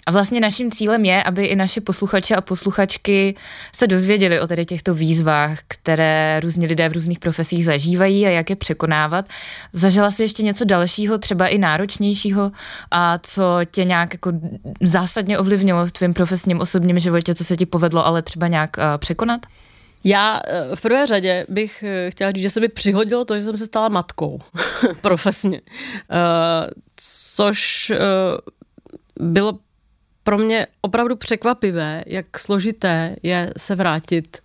A 0.08 0.12
vlastně 0.12 0.40
naším 0.40 0.70
cílem 0.70 1.04
je, 1.04 1.22
aby 1.22 1.44
i 1.44 1.56
naše 1.56 1.80
posluchače 1.80 2.36
a 2.36 2.40
posluchačky 2.40 3.34
se 3.72 3.86
dozvěděli 3.86 4.40
o 4.40 4.46
tedy 4.46 4.64
těchto 4.64 4.94
výzvách, 4.94 5.58
které 5.68 6.40
různí 6.40 6.66
lidé 6.66 6.88
v 6.88 6.92
různých 6.92 7.18
profesích 7.18 7.64
zažívají 7.64 8.26
a 8.26 8.30
jak 8.30 8.50
je 8.50 8.56
překonávat. 8.56 9.28
Zažila 9.72 10.10
jsi 10.10 10.22
ještě 10.22 10.42
něco 10.42 10.64
dalšího, 10.64 11.18
třeba 11.18 11.46
i 11.46 11.58
náročnějšího, 11.58 12.52
a 12.90 13.18
co 13.18 13.58
tě 13.70 13.84
nějak 13.84 14.14
jako 14.14 14.32
zásadně 14.82 15.38
ovlivnilo 15.38 15.86
v 15.86 15.92
tvém 15.92 16.14
profesním 16.14 16.60
osobním 16.60 16.98
životě, 16.98 17.34
co 17.34 17.44
se 17.44 17.56
ti 17.56 17.66
povedlo 17.66 18.06
ale 18.06 18.22
třeba 18.22 18.48
nějak 18.48 18.76
uh, 18.76 18.84
překonat? 18.98 19.40
Já 20.04 20.40
eh, 20.44 20.76
v 20.76 20.80
prvé 20.80 21.06
řadě 21.06 21.46
bych 21.48 21.82
eh, 21.82 22.10
chtěla 22.10 22.32
říct, 22.32 22.42
že 22.42 22.50
se 22.50 22.60
mi 22.60 22.68
přihodilo 22.68 23.24
to, 23.24 23.36
že 23.36 23.42
jsem 23.42 23.56
se 23.56 23.66
stala 23.66 23.88
matkou 23.88 24.38
profesně, 25.00 25.60
uh, 25.60 26.70
což 26.96 27.92
bylo 29.20 29.58
pro 30.24 30.38
mě 30.38 30.66
opravdu 30.80 31.16
překvapivé, 31.16 32.04
jak 32.06 32.38
složité 32.38 33.16
je 33.22 33.52
se 33.56 33.74
vrátit 33.74 34.38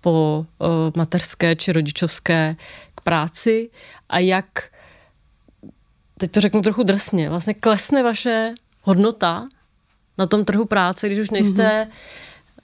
po 0.00 0.46
mateřské 0.96 1.56
či 1.56 1.72
rodičovské 1.72 2.56
k 2.94 3.00
práci 3.00 3.70
a 4.08 4.18
jak, 4.18 4.46
teď 6.18 6.30
to 6.30 6.40
řeknu 6.40 6.62
trochu 6.62 6.82
drsně, 6.82 7.30
vlastně 7.30 7.54
klesne 7.54 8.02
vaše 8.02 8.54
hodnota 8.82 9.48
na 10.18 10.26
tom 10.26 10.44
trhu 10.44 10.64
práce, 10.64 11.06
když 11.06 11.18
už 11.18 11.30
nejste 11.30 11.62
mm-hmm 11.62 11.90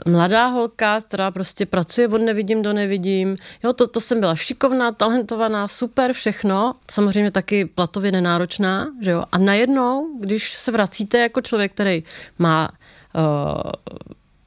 mladá 0.06 0.46
holka, 0.46 1.00
která 1.00 1.30
prostě 1.30 1.66
pracuje 1.66 2.08
od 2.08 2.18
nevidím 2.18 2.62
do 2.62 2.72
nevidím. 2.72 3.36
Jo, 3.64 3.72
to, 3.72 3.86
to 3.86 4.00
jsem 4.00 4.20
byla 4.20 4.36
šikovná, 4.36 4.92
talentovaná, 4.92 5.68
super, 5.68 6.12
všechno. 6.12 6.74
Samozřejmě 6.90 7.30
taky 7.30 7.64
platově 7.64 8.12
nenáročná, 8.12 8.88
že 9.00 9.10
jo. 9.10 9.24
A 9.32 9.38
najednou, 9.38 10.18
když 10.20 10.52
se 10.52 10.72
vracíte 10.72 11.18
jako 11.18 11.40
člověk, 11.40 11.72
který 11.72 12.02
má 12.38 12.68
uh, 13.14 13.70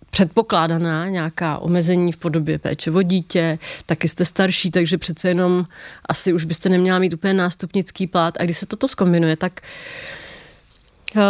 předpokládaná 0.09 1.07
nějaká 1.09 1.57
omezení 1.57 2.11
v 2.11 2.17
podobě 2.17 2.59
péče 2.59 2.91
o 2.91 3.01
dítě, 3.01 3.59
taky 3.85 4.07
jste 4.07 4.25
starší, 4.25 4.71
takže 4.71 4.97
přece 4.97 5.27
jenom 5.27 5.65
asi 6.09 6.33
už 6.33 6.45
byste 6.45 6.69
neměla 6.69 6.99
mít 6.99 7.13
úplně 7.13 7.33
nástupnický 7.33 8.07
plát. 8.07 8.37
A 8.39 8.43
když 8.43 8.57
se 8.57 8.65
toto 8.65 8.87
skombinuje, 8.87 9.37
tak 9.37 9.61
uh, 11.15 11.21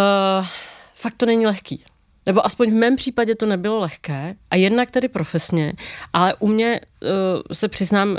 fakt 0.95 1.13
to 1.17 1.25
není 1.25 1.45
lehký. 1.45 1.83
Nebo 2.25 2.45
aspoň 2.45 2.71
v 2.71 2.73
mém 2.73 2.95
případě 2.95 3.36
to 3.36 3.45
nebylo 3.45 3.79
lehké. 3.79 4.36
A 4.51 4.55
jednak 4.55 4.91
tedy 4.91 5.07
profesně, 5.07 5.73
ale 6.13 6.33
u 6.39 6.47
mě 6.47 6.81
uh, 7.01 7.09
se 7.53 7.67
přiznám, 7.67 8.09
uh, 8.09 8.17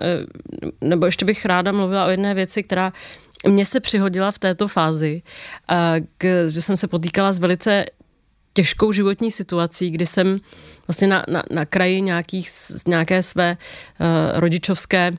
nebo 0.81 1.07
ještě 1.07 1.25
bych 1.25 1.45
ráda 1.45 1.73
mluvila 1.73 2.07
o 2.07 2.11
jedné 2.11 2.35
věci, 2.35 2.63
která 2.63 2.93
mně 3.49 3.67
se 3.67 3.81
přihodila 3.81 4.31
v 4.31 4.39
této 4.39 4.69
fázi, 4.69 5.23
že 6.49 6.63
jsem 6.63 6.77
se 6.77 6.89
potýkala 6.89 7.33
s 7.33 7.39
velice 7.39 7.85
těžkou 8.55 8.93
životní 8.93 9.31
situací, 9.31 9.91
kdy 9.91 10.07
jsem 10.07 10.41
vlastně 10.89 11.09
na, 11.09 11.25
na, 11.29 11.43
na 11.51 11.67
kraji 11.67 12.01
nějakých, 12.01 12.49
nějaké 12.87 13.23
své 13.23 13.57
uh, 14.01 14.41
rodičovské 14.41 15.13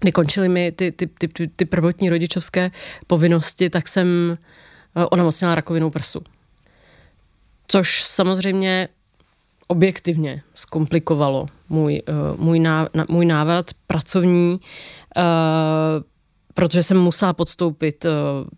kdy 0.00 0.12
končily 0.12 0.48
mi 0.48 0.72
ty, 0.72 0.92
ty, 0.92 1.06
ty, 1.06 1.28
ty, 1.28 1.48
ty 1.48 1.64
prvotní 1.64 2.10
rodičovské 2.10 2.70
povinnosti, 3.06 3.70
tak 3.70 3.88
jsem 3.88 4.38
uh, 4.96 5.04
onemocněla 5.10 5.54
rakovinou 5.54 5.90
prsu. 5.90 6.20
Což 7.72 8.04
samozřejmě 8.04 8.88
objektivně 9.66 10.42
zkomplikovalo 10.54 11.46
můj, 11.68 12.02
uh, 12.08 12.40
můj, 12.40 12.58
ná, 12.58 12.88
můj 13.08 13.26
návrat 13.26 13.70
pracovní, 13.86 14.60
uh, 15.16 15.22
protože 16.54 16.82
jsem 16.82 17.00
musela 17.00 17.32
podstoupit 17.32 18.04
uh, 18.04 18.10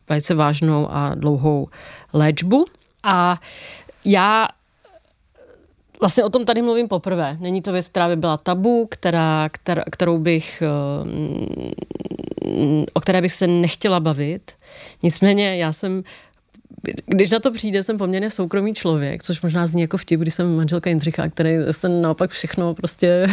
velice 0.09 0.35
vážnou 0.35 0.89
a 0.91 1.15
dlouhou 1.15 1.69
léčbu. 2.13 2.65
A 3.03 3.41
já 4.05 4.49
Vlastně 6.01 6.25
o 6.25 6.31
tom 6.31 6.45
tady 6.45 6.63
mluvím 6.63 6.89
poprvé. 6.89 7.37
Není 7.41 7.63
to 7.63 7.73
věc, 7.73 7.89
která 7.89 8.09
by 8.09 8.17
byla 8.17 8.37
tabu, 8.37 8.87
která, 8.91 9.49
která, 9.53 9.83
kterou 9.93 10.19
bych, 10.19 10.63
o 12.93 13.01
které 13.01 13.23
bych 13.23 13.33
se 13.33 13.47
nechtěla 13.47 14.01
bavit. 14.01 14.53
Nicméně 15.03 15.57
já 15.57 15.73
jsem 15.73 16.05
když 17.07 17.31
na 17.31 17.41
to 17.41 17.51
přijde, 17.51 17.83
jsem 17.83 17.99
poměrně 17.99 18.31
soukromý 18.31 18.75
člověk, 18.75 19.23
což 19.23 19.43
možná 19.43 19.67
zní 19.67 19.83
jako 19.83 19.97
vtip, 19.97 20.21
když 20.21 20.35
jsem 20.35 20.57
manželka 20.57 20.91
Jindřicha, 20.91 21.29
který 21.29 21.57
se 21.71 21.89
naopak 21.89 22.31
všechno 22.31 22.75
prostě 22.75 23.27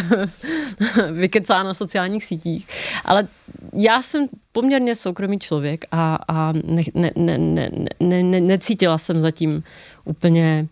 vykecá 1.11 1.63
na 1.63 1.73
sociálních 1.73 2.25
sítích. 2.25 2.67
Ale 3.05 3.27
já 3.73 4.01
jsem 4.01 4.27
poměrně 4.51 4.95
soukromý 4.95 5.39
člověk 5.39 5.85
a, 5.91 6.19
a 6.27 6.51
ne, 6.51 6.83
ne, 6.93 7.11
ne, 7.15 7.37
ne, 7.37 7.71
ne, 7.99 8.23
ne, 8.23 8.41
necítila 8.41 8.97
jsem 8.97 9.21
zatím 9.21 9.63
úplně 10.05 10.67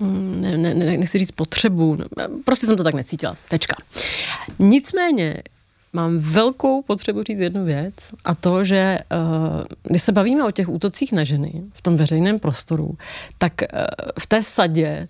ne, 0.00 0.58
ne, 0.58 0.74
ne, 0.74 0.96
nechci 0.98 1.18
říct 1.18 1.30
potřebu, 1.30 1.98
prostě 2.44 2.66
jsem 2.66 2.76
to 2.76 2.84
tak 2.84 2.94
necítila, 2.94 3.36
tečka. 3.48 3.76
Nicméně 4.58 5.42
mám 5.92 6.18
velkou 6.18 6.82
potřebu 6.82 7.22
říct 7.22 7.40
jednu 7.40 7.64
věc 7.64 7.94
a 8.24 8.34
to, 8.34 8.64
že 8.64 8.98
uh, 9.12 9.64
když 9.82 10.02
se 10.02 10.12
bavíme 10.12 10.44
o 10.44 10.50
těch 10.50 10.68
útocích 10.68 11.12
na 11.12 11.24
ženy 11.24 11.62
v 11.72 11.82
tom 11.82 11.96
veřejném 11.96 12.38
prostoru, 12.38 12.96
tak 13.38 13.52
uh, 13.62 13.78
v 14.18 14.26
té 14.26 14.42
sadě 14.42 15.08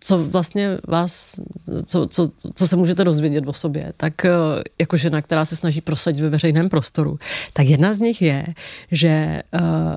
co 0.00 0.24
vlastně 0.24 0.78
vás, 0.88 1.40
co, 1.86 2.06
co, 2.06 2.30
co 2.54 2.68
se 2.68 2.76
můžete 2.76 3.04
dozvědět 3.04 3.48
o 3.48 3.52
sobě, 3.52 3.92
tak 3.96 4.12
uh, 4.24 4.62
jako 4.80 4.96
žena, 4.96 5.22
která 5.22 5.44
se 5.44 5.56
snaží 5.56 5.80
prosadit 5.80 6.22
ve 6.22 6.30
veřejném 6.30 6.68
prostoru, 6.68 7.18
tak 7.52 7.66
jedna 7.66 7.94
z 7.94 8.00
nich 8.00 8.22
je, 8.22 8.46
že 8.90 9.42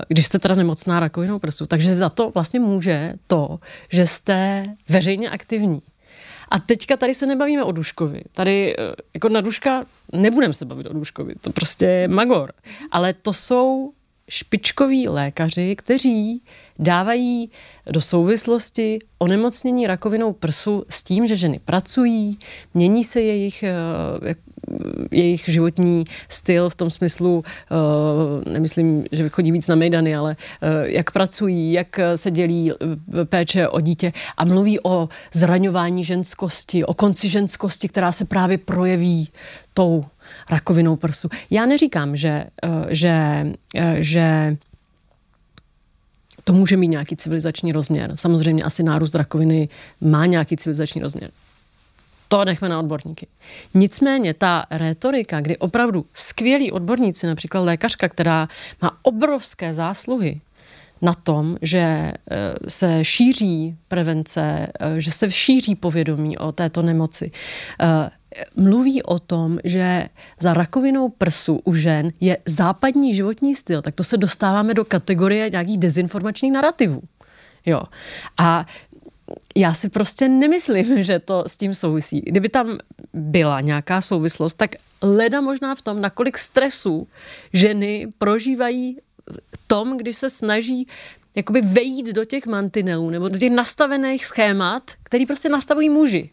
když 0.07 0.25
jste 0.25 0.39
teda 0.39 0.55
nemocná 0.55 0.99
rakovinou 0.99 1.39
prsu, 1.39 1.65
takže 1.65 1.95
za 1.95 2.10
to 2.10 2.29
vlastně 2.29 2.60
může 2.60 3.13
to, 3.27 3.60
že 3.89 4.07
jste 4.07 4.63
veřejně 4.89 5.29
aktivní. 5.29 5.81
A 6.51 6.60
teďka 6.60 6.97
tady 6.97 7.15
se 7.15 7.25
nebavíme 7.25 7.63
o 7.63 7.71
Duškovi. 7.71 8.21
Tady 8.31 8.75
eh, 8.77 8.93
jako 9.13 9.29
na 9.29 9.41
Duška 9.41 9.86
nebudeme 10.13 10.54
se 10.54 10.65
bavit 10.65 10.88
o 10.88 10.93
Duškovi, 10.93 11.36
to 11.41 11.50
prostě 11.50 11.86
je 11.86 12.08
magor. 12.08 12.54
Ale 12.91 13.13
to 13.13 13.34
jsou 13.34 13.93
špičkoví 14.30 15.08
lékaři, 15.08 15.76
kteří 15.76 16.41
dávají 16.80 17.52
do 17.91 18.02
souvislosti 18.02 19.00
onemocnění 19.17 19.88
rakovinou 19.88 20.34
prsu 20.34 20.84
s 20.89 21.04
tím, 21.04 21.28
že 21.28 21.36
ženy 21.36 21.60
pracují, 21.65 22.39
mění 22.74 23.04
se 23.04 23.21
jejich, 23.21 23.63
eh, 23.63 24.36
jejich 25.12 25.43
životní 25.49 26.03
styl 26.29 26.69
v 26.69 26.75
tom 26.75 26.89
smyslu, 26.89 27.43
eh, 27.45 28.49
nemyslím, 28.51 29.05
že 29.12 29.29
chodí 29.29 29.51
víc 29.51 29.67
na 29.67 29.75
mejdany, 29.75 30.15
ale 30.15 30.36
eh, 30.62 30.67
jak 30.91 31.12
pracují, 31.12 31.73
jak 31.73 31.99
se 32.15 32.31
dělí 32.31 32.71
péče 33.25 33.67
o 33.67 33.81
dítě 33.81 34.13
a 34.38 34.45
mluví 34.45 34.79
o 34.84 35.10
zraňování 35.34 36.03
ženskosti, 36.03 36.84
o 36.86 36.93
konci 36.93 37.29
ženskosti, 37.29 37.89
která 37.89 38.12
se 38.12 38.25
právě 38.25 38.57
projeví 38.57 39.29
tou 39.73 40.05
rakovinou 40.49 40.95
prsu. 40.95 41.29
Já 41.49 41.65
neříkám, 41.65 42.17
že, 42.17 42.45
že, 42.89 43.45
že 43.99 44.57
to 46.43 46.53
může 46.53 46.77
mít 46.77 46.88
nějaký 46.88 47.15
civilizační 47.15 47.71
rozměr. 47.71 48.12
Samozřejmě 48.15 48.63
asi 48.63 48.84
nárůst 48.84 49.15
rakoviny 49.15 49.69
má 50.01 50.25
nějaký 50.25 50.57
civilizační 50.57 51.01
rozměr. 51.01 51.29
To 52.31 52.45
nechme 52.45 52.69
na 52.69 52.79
odborníky. 52.79 53.27
Nicméně 53.73 54.33
ta 54.33 54.65
rétorika, 54.71 55.41
kdy 55.41 55.57
opravdu 55.57 56.05
skvělí 56.13 56.71
odborníci, 56.71 57.27
například 57.27 57.61
lékařka, 57.61 58.09
která 58.09 58.47
má 58.81 58.97
obrovské 59.01 59.73
zásluhy 59.73 60.41
na 61.01 61.13
tom, 61.13 61.57
že 61.61 61.79
eh, 61.79 62.13
se 62.67 63.05
šíří 63.05 63.75
prevence, 63.87 64.67
eh, 64.79 65.01
že 65.01 65.11
se 65.11 65.31
šíří 65.31 65.75
povědomí 65.75 66.37
o 66.37 66.51
této 66.51 66.81
nemoci, 66.81 67.31
eh, 67.81 68.09
mluví 68.55 69.03
o 69.03 69.19
tom, 69.19 69.59
že 69.63 70.07
za 70.39 70.53
rakovinou 70.53 71.09
prsu 71.09 71.61
u 71.63 71.73
žen 71.73 72.11
je 72.19 72.37
západní 72.45 73.15
životní 73.15 73.55
styl, 73.55 73.81
tak 73.81 73.95
to 73.95 74.03
se 74.03 74.17
dostáváme 74.17 74.73
do 74.73 74.85
kategorie 74.85 75.49
nějakých 75.49 75.77
dezinformačních 75.77 76.51
narrativů. 76.51 77.01
Jo. 77.65 77.81
A 78.37 78.65
já 79.55 79.73
si 79.73 79.89
prostě 79.89 80.29
nemyslím, 80.29 81.03
že 81.03 81.19
to 81.19 81.43
s 81.47 81.57
tím 81.57 81.75
souvisí. 81.75 82.21
Kdyby 82.21 82.49
tam 82.49 82.77
byla 83.13 83.61
nějaká 83.61 84.01
souvislost, 84.01 84.53
tak 84.53 84.75
leda 85.01 85.41
možná 85.41 85.75
v 85.75 85.81
tom, 85.81 86.01
nakolik 86.01 86.37
stresu 86.37 87.07
ženy 87.53 88.07
prožívají 88.17 88.97
tom, 89.67 89.97
když 89.97 90.17
se 90.17 90.29
snaží 90.29 90.87
jakoby 91.35 91.61
vejít 91.61 92.05
do 92.07 92.25
těch 92.25 92.45
mantinelů 92.45 93.09
nebo 93.09 93.29
do 93.29 93.37
těch 93.37 93.51
nastavených 93.51 94.25
schémat, 94.25 94.83
který 95.03 95.25
prostě 95.25 95.49
nastavují 95.49 95.89
muži 95.89 96.29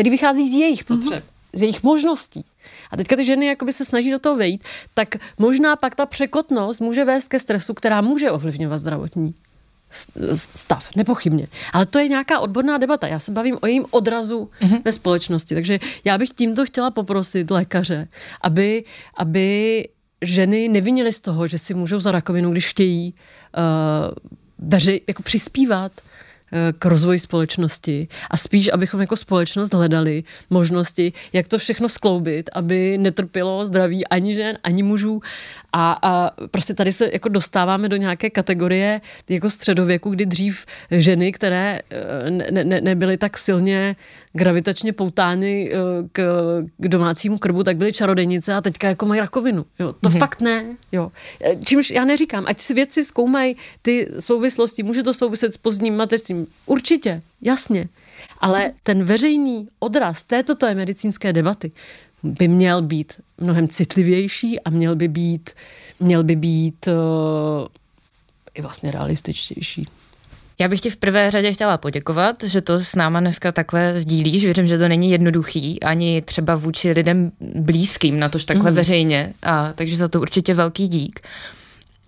který 0.00 0.10
vychází 0.10 0.50
z 0.50 0.54
jejich 0.54 0.84
potřeb, 0.84 1.24
mm-hmm. 1.24 1.58
z 1.58 1.60
jejich 1.60 1.82
možností. 1.82 2.44
A 2.90 2.96
teďka 2.96 3.16
ty 3.16 3.24
ženy 3.24 3.46
jakoby 3.46 3.72
se 3.72 3.84
snaží 3.84 4.10
do 4.10 4.18
toho 4.18 4.36
vejít, 4.36 4.64
tak 4.94 5.14
možná 5.38 5.76
pak 5.76 5.94
ta 5.94 6.06
překotnost 6.06 6.80
může 6.80 7.04
vést 7.04 7.28
ke 7.28 7.40
stresu, 7.40 7.74
která 7.74 8.00
může 8.00 8.30
ovlivňovat 8.30 8.78
zdravotní 8.78 9.34
stav, 10.34 10.88
nepochybně. 10.96 11.46
Ale 11.72 11.86
to 11.86 11.98
je 11.98 12.08
nějaká 12.08 12.38
odborná 12.38 12.78
debata. 12.78 13.06
Já 13.06 13.18
se 13.18 13.32
bavím 13.32 13.58
o 13.60 13.66
jejím 13.66 13.86
odrazu 13.90 14.50
mm-hmm. 14.60 14.82
ve 14.84 14.92
společnosti. 14.92 15.54
Takže 15.54 15.78
já 16.04 16.18
bych 16.18 16.30
tímto 16.30 16.64
chtěla 16.66 16.90
poprosit 16.90 17.50
lékaře, 17.50 18.08
aby, 18.40 18.84
aby 19.16 19.88
ženy 20.22 20.68
nevinily 20.68 21.12
z 21.12 21.20
toho, 21.20 21.48
že 21.48 21.58
si 21.58 21.74
můžou 21.74 22.00
za 22.00 22.12
rakovinu, 22.12 22.50
když 22.50 22.68
chtějí, 22.68 23.14
uh, 23.56 24.14
veři, 24.58 25.00
jako 25.08 25.22
přispívat 25.22 25.92
k 26.78 26.84
rozvoji 26.84 27.18
společnosti 27.18 28.08
a 28.30 28.36
spíš, 28.36 28.70
abychom 28.72 29.00
jako 29.00 29.16
společnost 29.16 29.74
hledali 29.74 30.24
možnosti, 30.50 31.12
jak 31.32 31.48
to 31.48 31.58
všechno 31.58 31.88
skloubit, 31.88 32.50
aby 32.52 32.98
netrpělo 32.98 33.66
zdraví 33.66 34.06
ani 34.06 34.34
žen, 34.34 34.58
ani 34.64 34.82
mužů. 34.82 35.22
A, 35.72 35.98
a 36.02 36.30
prostě 36.50 36.74
tady 36.74 36.92
se 36.92 37.10
jako 37.12 37.28
dostáváme 37.28 37.88
do 37.88 37.96
nějaké 37.96 38.30
kategorie 38.30 39.00
jako 39.28 39.50
středověku, 39.50 40.10
kdy 40.10 40.26
dřív 40.26 40.66
ženy, 40.90 41.32
které 41.32 41.78
eh, 41.90 42.30
ne, 42.30 42.64
ne, 42.64 42.80
nebyly 42.80 43.16
tak 43.16 43.38
silně 43.38 43.96
gravitačně 44.32 44.92
poutány 44.92 45.72
eh, 45.72 45.76
k, 46.12 46.22
k 46.78 46.88
domácímu 46.88 47.38
krbu, 47.38 47.62
tak 47.62 47.76
byly 47.76 47.92
čarodejnice 47.92 48.54
a 48.54 48.60
teďka 48.60 48.88
jako 48.88 49.06
mají 49.06 49.20
rakovinu. 49.20 49.64
Jo, 49.78 49.92
to 49.92 50.08
mm-hmm. 50.08 50.18
fakt 50.18 50.40
ne. 50.40 50.76
Jo. 50.92 51.12
Eh, 51.40 51.56
čímž 51.64 51.90
já 51.90 52.04
neříkám, 52.04 52.44
ať 52.46 52.60
si 52.60 52.74
věci 52.74 53.04
zkoumají 53.04 53.56
ty 53.82 54.08
souvislosti, 54.18 54.82
může 54.82 55.02
to 55.02 55.14
souviset 55.14 55.54
s 55.54 55.56
pozdním 55.56 55.96
mateřstvím. 55.96 56.46
Určitě, 56.66 57.22
jasně. 57.42 57.88
Ale 58.40 58.72
ten 58.82 59.04
veřejný 59.04 59.68
odraz 59.78 60.22
této 60.22 60.54
té 60.54 60.74
medicínské 60.74 61.32
debaty 61.32 61.72
by 62.22 62.48
měl 62.48 62.82
být 62.82 63.12
mnohem 63.38 63.68
citlivější 63.68 64.60
a 64.60 64.70
měl 64.70 64.96
by 64.96 65.08
být, 65.08 65.50
měl 66.00 66.24
by 66.24 66.36
být 66.36 66.86
uh, 66.86 67.66
i 68.54 68.62
vlastně 68.62 68.90
realističtější. 68.90 69.86
Já 70.60 70.68
bych 70.68 70.80
ti 70.80 70.90
v 70.90 70.96
prvé 70.96 71.30
řadě 71.30 71.52
chtěla 71.52 71.78
poděkovat, 71.78 72.44
že 72.44 72.60
to 72.60 72.78
s 72.78 72.94
náma 72.94 73.20
dneska 73.20 73.52
takhle 73.52 74.00
sdílíš. 74.00 74.44
Věřím, 74.44 74.66
že 74.66 74.78
to 74.78 74.88
není 74.88 75.10
jednoduchý, 75.10 75.82
ani 75.82 76.22
třeba 76.22 76.56
vůči 76.56 76.90
lidem 76.90 77.32
blízkým, 77.40 78.18
na 78.18 78.28
tož 78.28 78.44
takhle 78.44 78.70
mm. 78.70 78.76
veřejně. 78.76 79.32
A, 79.42 79.72
takže 79.72 79.96
za 79.96 80.08
to 80.08 80.20
určitě 80.20 80.54
velký 80.54 80.88
dík. 80.88 81.20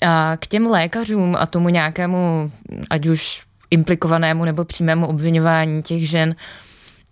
A 0.07 0.37
k 0.37 0.47
těm 0.47 0.67
lékařům 0.67 1.37
a 1.39 1.47
tomu 1.47 1.69
nějakému, 1.69 2.53
ať 2.91 3.07
už 3.07 3.43
implikovanému 3.71 4.45
nebo 4.45 4.65
přímému 4.65 5.07
obvinování 5.07 5.83
těch 5.83 6.09
žen, 6.09 6.35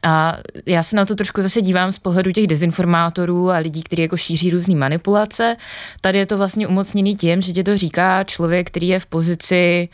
a 0.03 0.36
já 0.66 0.82
se 0.82 0.97
na 0.97 1.05
to 1.05 1.14
trošku 1.14 1.43
zase 1.43 1.62
dívám 1.62 1.93
z 1.93 1.99
pohledu 1.99 2.32
těch 2.32 2.47
dezinformátorů 2.47 3.51
a 3.51 3.57
lidí, 3.57 3.82
kteří 3.82 4.03
jako 4.03 4.16
šíří 4.16 4.51
různé 4.51 4.74
manipulace. 4.74 5.57
Tady 6.01 6.18
je 6.18 6.26
to 6.26 6.36
vlastně 6.36 6.66
umocněný 6.66 7.16
tím, 7.16 7.41
že 7.41 7.53
ti 7.53 7.64
to 7.64 7.76
říká 7.76 8.24
člověk, 8.24 8.66
který 8.66 8.88
je 8.88 9.01
v 9.01 9.07
pozici 9.07 9.88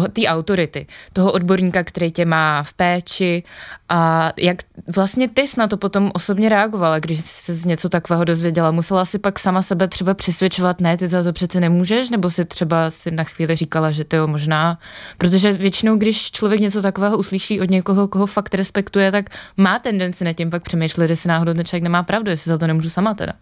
té 0.00 0.22
autority, 0.26 0.86
toho 1.12 1.32
odborníka, 1.32 1.84
který 1.84 2.10
tě 2.10 2.24
má 2.24 2.62
v 2.62 2.72
péči 2.72 3.42
a 3.88 4.32
jak 4.38 4.56
vlastně 4.94 5.28
ty 5.28 5.42
jsi 5.42 5.60
na 5.60 5.66
to 5.66 5.76
potom 5.76 6.10
osobně 6.14 6.48
reagovala, 6.48 6.98
když 6.98 7.20
jsi 7.20 7.54
z 7.54 7.66
něco 7.66 7.88
takového 7.88 8.24
dozvěděla? 8.24 8.70
Musela 8.70 9.04
si 9.04 9.18
pak 9.18 9.38
sama 9.38 9.62
sebe 9.62 9.88
třeba 9.88 10.14
přisvědčovat, 10.14 10.80
ne, 10.80 10.96
ty 10.96 11.08
za 11.08 11.22
to 11.22 11.32
přece 11.32 11.60
nemůžeš, 11.60 12.10
nebo 12.10 12.30
si 12.30 12.44
třeba 12.44 12.90
si 12.90 13.10
na 13.10 13.24
chvíli 13.24 13.56
říkala, 13.56 13.90
že 13.90 14.04
to 14.04 14.26
možná, 14.26 14.78
protože 15.18 15.52
většinou, 15.52 15.96
když 15.96 16.30
člověk 16.30 16.60
něco 16.60 16.82
takového 16.82 17.18
uslyší 17.18 17.60
od 17.60 17.70
někoho, 17.70 18.08
koho 18.08 18.26
fakt 18.26 18.54
respektuje, 18.54 19.12
tak 19.12 19.24
má 19.56 19.78
tendenci 19.78 20.24
na 20.24 20.32
tím 20.32 20.50
pak 20.50 20.62
přemýšlet, 20.62 21.10
jestli 21.10 21.28
náhodou 21.28 21.54
ten 21.54 21.64
člověk 21.64 21.82
nemá 21.82 22.02
pravdu, 22.02 22.30
jestli 22.30 22.48
za 22.48 22.58
to 22.58 22.66
nemůžu 22.66 22.90
sama 22.90 23.14
teda. 23.14 23.32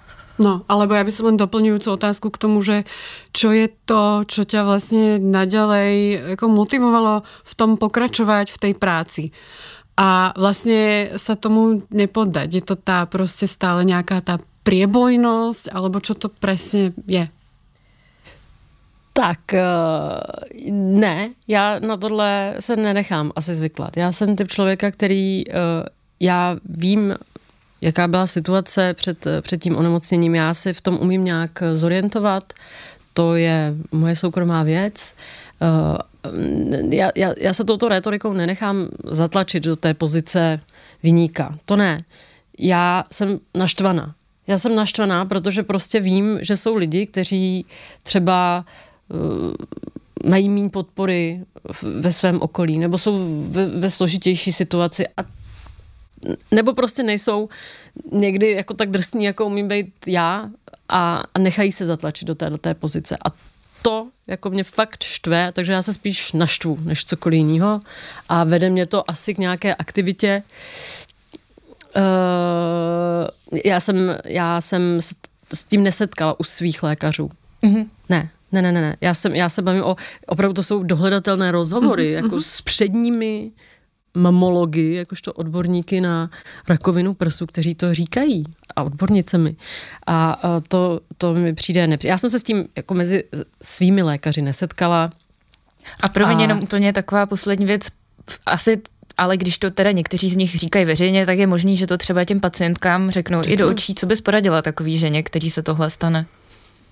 No, 0.41 0.65
alebo 0.65 0.97
ja 0.97 1.05
by 1.05 1.13
som 1.13 1.29
len 1.29 1.37
doplňujúcu 1.37 1.89
otázku 1.93 2.33
k 2.33 2.41
tomu, 2.41 2.65
že 2.65 2.89
čo 3.37 3.53
je 3.53 3.69
to, 3.85 4.25
čo 4.25 4.49
ťa 4.49 4.65
vlastne 4.65 5.21
naďalej 5.21 5.93
ako 6.37 6.45
motivovalo 6.49 7.21
v 7.25 7.53
tom 7.53 7.77
pokračovať 7.77 8.49
v 8.49 8.61
tej 8.61 8.73
práci. 8.81 9.25
A 9.93 10.33
vlastne 10.33 11.13
sa 11.21 11.37
tomu 11.37 11.85
nepoddať. 11.93 12.49
Je 12.49 12.63
to 12.65 12.77
tá 12.81 13.05
prostě 13.07 13.45
stále 13.45 13.85
nejaká 13.85 14.25
tá 14.25 14.41
priebojnosť, 14.63 15.69
alebo 15.69 16.01
čo 16.01 16.15
to 16.15 16.33
presne 16.33 16.97
je? 17.07 17.29
Tak, 19.13 19.55
eh, 19.55 19.61
ne, 20.73 21.31
já 21.49 21.79
na 21.79 21.97
tohle 21.97 22.57
se 22.61 22.77
nenechám 22.77 23.33
asi 23.37 23.55
zvyklat. 23.55 23.97
Já 23.97 24.13
jsem 24.13 24.37
typ 24.37 24.49
člověka, 24.49 24.91
který, 24.91 25.45
eh, 25.49 25.53
já 26.21 26.57
vím, 26.65 27.15
jaká 27.83 28.09
byla 28.09 28.27
situace 28.27 28.95
před, 28.95 29.27
před 29.41 29.63
tím 29.63 29.77
onemocněním. 29.77 30.35
Já 30.35 30.55
si 30.55 30.73
v 30.73 30.81
tom 30.81 30.99
umím 31.01 31.25
nějak 31.25 31.63
zorientovat. 31.75 32.53
To 33.15 33.37
je 33.37 33.75
moje 33.93 34.17
soukromá 34.17 34.63
věc. 34.63 35.15
Eh, 35.63 35.99
já, 36.97 37.11
já, 37.17 37.33
já 37.41 37.55
se 37.55 37.65
touto 37.65 37.89
retorikou 37.89 38.33
nenechám 38.33 38.89
zatlačit 39.05 39.65
do 39.65 39.77
té 39.77 39.95
pozice 39.95 40.61
vyníka. 41.03 41.59
To 41.65 41.77
ne. 41.77 42.05
Já 42.59 43.05
jsem 43.13 43.39
naštvaná. 43.55 44.15
Já 44.47 44.59
jsem 44.59 44.75
naštvaná, 44.75 45.25
protože 45.25 45.63
prostě 45.63 46.01
vím, 46.01 46.39
že 46.43 46.57
jsou 46.57 46.75
lidi, 46.75 47.07
kteří 47.07 47.67
třeba 48.03 48.65
uh, 49.09 50.31
mají 50.31 50.49
méně 50.49 50.71
podpory 50.71 51.41
ve 51.83 52.13
svém 52.13 52.43
okolí, 52.43 52.79
nebo 52.79 52.99
jsou 52.99 53.45
ve, 53.49 53.67
ve 53.67 53.91
složitější 53.91 54.53
situaci 54.53 55.07
a 55.17 55.23
nebo 56.51 56.75
prostě 56.75 57.03
nejsou 57.03 57.49
někdy 58.13 58.51
jako 58.53 58.75
tak 58.75 58.91
drsní, 58.91 59.25
jako 59.25 59.47
umím 59.47 59.69
být 59.69 59.95
já 60.07 60.51
a, 60.89 61.23
a 61.35 61.39
nechají 61.39 61.73
se 61.73 61.87
zatlačit 61.87 62.29
do 62.29 62.35
této 62.35 62.59
pozice. 62.75 63.17
A 63.25 63.31
to 63.83 64.09
jako 64.27 64.51
mě 64.51 64.65
fakt 64.65 65.03
štve, 65.03 65.53
takže 65.53 65.73
já 65.73 65.83
se 65.83 65.93
spíš 65.93 66.33
naštvu 66.33 66.79
než 66.85 67.05
cokoliv 67.05 67.37
jiného 67.37 67.81
a 68.29 68.45
vede 68.45 68.71
mě 68.71 68.87
to 68.87 69.11
asi 69.11 69.35
k 69.35 69.39
nějaké 69.39 69.75
aktivitě. 69.75 70.43
Uh, 71.97 73.61
já 73.65 73.81
jsem, 73.81 74.19
já 74.25 74.61
jsem 74.61 75.01
se 75.01 75.15
s 75.55 75.65
tím 75.65 75.83
nesetkala 75.83 76.41
u 76.41 76.45
svých 76.45 76.83
lékařů. 76.83 77.31
Mm-hmm. 77.63 77.87
Ne, 78.09 78.31
ne, 78.53 78.63
ne, 78.63 78.73
ne, 78.73 78.97
Já, 79.01 79.15
jsem, 79.15 79.35
já 79.35 79.49
se 79.49 79.63
bavím 79.63 79.85
o, 79.85 79.97
opravdu 80.27 80.55
to 80.55 80.63
jsou 80.63 80.83
dohledatelné 80.83 81.53
rozhovory, 81.53 82.05
mm-hmm. 82.05 82.25
jako 82.25 82.41
s 82.41 82.63
předními 82.63 83.51
mamology, 84.15 84.95
jakožto 84.95 85.33
odborníky 85.33 86.01
na 86.01 86.31
rakovinu 86.69 87.15
prsu, 87.15 87.47
kteří 87.47 87.75
to 87.75 87.95
říkají 87.95 88.45
a 88.77 88.83
odbornicemi. 88.83 89.57
A 90.07 90.41
to, 90.69 91.01
to 91.19 91.35
mi 91.35 91.55
přijde 91.55 91.87
nepří. 91.87 92.09
Já 92.09 92.19
jsem 92.19 92.31
se 92.31 92.39
s 92.39 92.43
tím 92.43 92.69
jako 92.77 92.95
mezi 92.95 93.25
svými 93.63 94.03
lékaři 94.03 94.43
nesetkala. 94.43 95.11
A 96.01 96.09
pro 96.09 96.27
mě 96.27 96.37
a... 96.37 96.41
jenom 96.41 96.63
úplně 96.63 96.93
taková 96.93 97.27
poslední 97.27 97.67
věc. 97.67 97.89
Asi 98.47 98.83
ale 99.17 99.37
když 99.37 99.59
to 99.59 99.71
teda 99.71 99.91
někteří 99.91 100.31
z 100.31 100.37
nich 100.37 100.55
říkají 100.55 100.85
veřejně, 100.85 101.27
tak 101.27 101.39
je 101.39 101.47
možný, 101.47 101.77
že 101.77 101.87
to 101.87 101.99
třeba 101.99 102.25
těm 102.25 102.41
pacientkám 102.41 103.11
řeknou 103.11 103.43
Řeknu. 103.43 103.55
i 103.55 103.57
do 103.57 103.69
očí, 103.69 103.95
co 103.95 104.07
bys 104.07 104.21
poradila 104.21 104.63
takový 104.63 104.99
ženě, 104.99 105.23
který 105.23 105.51
se 105.51 105.63
tohle 105.63 105.91
stane. 105.91 106.27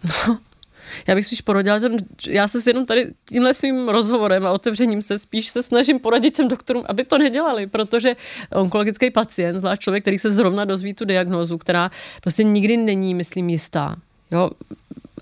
No, 0.04 0.38
já 1.06 1.14
bych 1.14 1.26
spíš 1.26 1.40
poradila 1.40 1.80
těm, 1.80 1.96
já 2.26 2.48
se 2.48 2.70
jenom 2.70 2.86
tady 2.86 3.12
tímhle 3.28 3.54
svým 3.54 3.88
rozhovorem 3.88 4.46
a 4.46 4.52
otevřením 4.52 5.02
se 5.02 5.18
spíš 5.18 5.48
se 5.48 5.62
snažím 5.62 5.98
poradit 5.98 6.36
těm 6.36 6.48
doktorům, 6.48 6.84
aby 6.88 7.04
to 7.04 7.18
nedělali, 7.18 7.66
protože 7.66 8.16
onkologický 8.52 9.10
pacient, 9.10 9.60
zvlášť 9.60 9.82
člověk, 9.82 10.04
který 10.04 10.18
se 10.18 10.32
zrovna 10.32 10.64
dozví 10.64 10.94
tu 10.94 11.04
diagnózu, 11.04 11.58
která 11.58 11.90
prostě 12.20 12.44
nikdy 12.44 12.76
není, 12.76 13.14
myslím, 13.14 13.50
jistá. 13.50 13.96
Jo? 14.30 14.50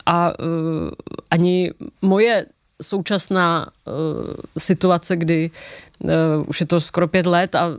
A 0.07 0.39
uh, 0.39 0.91
ani 1.31 1.71
moje 2.03 2.47
současná 2.83 3.67
uh, 3.67 3.95
situace, 4.59 5.17
kdy 5.17 5.51
uh, 5.99 6.11
už 6.47 6.61
je 6.61 6.67
to 6.67 6.81
skoro 6.81 7.09
pět 7.09 7.27
let 7.27 7.55
a 7.55 7.71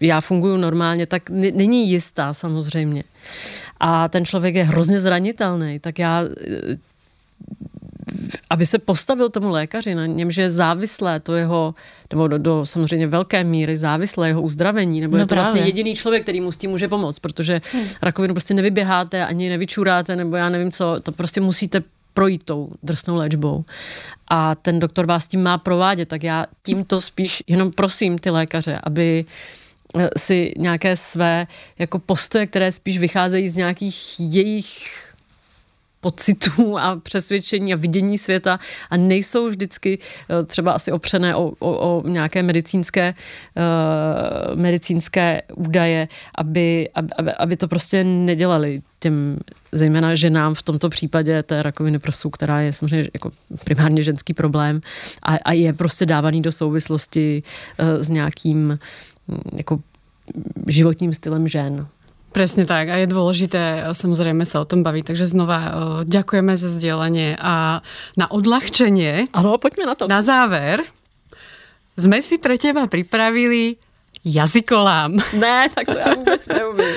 já 0.00 0.20
funguji 0.20 0.56
normálně, 0.56 1.06
tak 1.06 1.30
n- 1.30 1.56
není 1.56 1.90
jistá 1.90 2.34
samozřejmě. 2.34 3.04
A 3.80 4.08
ten 4.08 4.24
člověk 4.24 4.54
je 4.54 4.64
hrozně 4.64 5.00
zranitelný, 5.00 5.78
tak 5.78 5.98
já 5.98 6.22
aby 8.50 8.66
se 8.66 8.78
postavil 8.78 9.28
tomu 9.28 9.50
lékaři, 9.50 9.94
na 9.94 10.06
něm, 10.06 10.30
že 10.30 10.42
je 10.42 10.50
závislé 10.50 11.20
to 11.20 11.34
jeho, 11.34 11.74
nebo 12.10 12.28
do, 12.28 12.38
do 12.38 12.64
samozřejmě 12.64 13.06
velké 13.06 13.44
míry 13.44 13.76
závislé 13.76 14.28
jeho 14.28 14.42
uzdravení, 14.42 15.00
nebo 15.00 15.16
no 15.16 15.22
je 15.22 15.26
to 15.26 15.34
vlastně 15.34 15.60
jediný 15.60 15.94
člověk, 15.94 16.22
který 16.22 16.40
mu 16.40 16.52
s 16.52 16.58
tím 16.58 16.70
může 16.70 16.88
pomoct, 16.88 17.18
protože 17.18 17.60
hmm. 17.72 17.84
rakovinu 18.02 18.34
prostě 18.34 18.54
nevyběháte, 18.54 19.26
ani 19.26 19.48
nevyčuráte, 19.48 20.16
nebo 20.16 20.36
já 20.36 20.48
nevím 20.48 20.72
co, 20.72 20.96
to 21.02 21.12
prostě 21.12 21.40
musíte 21.40 21.82
projít 22.14 22.44
tou 22.44 22.70
drsnou 22.82 23.16
léčbou. 23.16 23.64
A 24.28 24.54
ten 24.54 24.80
doktor 24.80 25.06
vás 25.06 25.28
tím 25.28 25.42
má 25.42 25.58
provádět, 25.58 26.08
tak 26.08 26.22
já 26.22 26.46
tímto 26.62 27.00
spíš 27.00 27.42
jenom 27.46 27.70
prosím 27.70 28.18
ty 28.18 28.30
lékaře, 28.30 28.80
aby 28.82 29.24
eh, 29.98 30.10
si 30.16 30.52
nějaké 30.56 30.96
své 30.96 31.46
jako 31.78 31.98
postoje, 31.98 32.46
které 32.46 32.72
spíš 32.72 32.98
vycházejí 32.98 33.48
z 33.48 33.54
nějakých 33.54 34.20
jejich 34.20 35.03
pocitů 36.04 36.78
a 36.78 36.96
přesvědčení 36.96 37.72
a 37.72 37.76
vidění 37.76 38.18
světa 38.18 38.60
a 38.90 38.96
nejsou 38.96 39.48
vždycky 39.48 39.98
eh, 39.98 40.44
třeba 40.44 40.72
asi 40.72 40.92
opřené 40.92 41.36
o, 41.36 41.52
o, 41.58 41.70
o 41.78 42.08
nějaké 42.08 42.42
medicínské, 42.42 43.14
uh, 43.16 44.60
medicínské 44.60 45.42
údaje, 45.56 46.08
aby, 46.34 46.88
aby, 46.94 47.32
aby 47.32 47.56
to 47.56 47.68
prostě 47.68 48.04
nedělali 48.04 48.82
těm 49.00 49.38
zejména 49.72 50.14
ženám 50.14 50.54
v 50.54 50.62
tomto 50.62 50.88
případě 50.88 51.42
té 51.42 51.62
rakoviny 51.62 51.98
prsu, 51.98 52.30
která 52.30 52.60
je 52.60 52.72
samozřejmě 52.72 53.08
jako 53.14 53.30
primárně 53.64 54.02
ženský 54.02 54.34
problém 54.34 54.80
a, 55.22 55.36
a 55.36 55.52
je 55.52 55.72
prostě 55.72 56.06
dávaný 56.06 56.42
do 56.42 56.52
souvislosti 56.52 57.42
uh, 57.42 58.02
s 58.02 58.08
nějakým 58.08 58.78
hm, 59.28 59.40
jako 59.56 59.80
životním 60.68 61.14
stylem 61.14 61.48
žen. 61.48 61.86
Presne 62.34 62.66
tak 62.66 62.90
a 62.90 62.98
je 62.98 63.06
dôležité 63.06 63.62
eh, 63.62 63.94
samozrejme 63.94 64.42
sa 64.42 64.58
o 64.58 64.66
tom 64.66 64.82
baviť, 64.82 65.14
takže 65.14 65.30
znova 65.30 65.58
ďakujeme 66.02 66.58
za 66.58 66.66
sdielanie 66.66 67.38
a 67.38 67.78
na 68.18 68.26
odľahčenie. 68.26 69.30
Áno, 69.30 69.54
poďme 69.62 69.86
na 69.86 69.94
to. 69.94 70.10
Na 70.10 70.18
záver 70.18 70.82
sme 71.94 72.18
si 72.18 72.42
pre 72.42 72.58
teba 72.58 72.90
pripravili 72.90 73.78
jazykolám. 74.26 75.14
Ne, 75.36 75.68
tak 75.70 75.86
to 75.86 75.98
já 75.98 76.14
vůbec 76.14 76.48
neumím. 76.48 76.94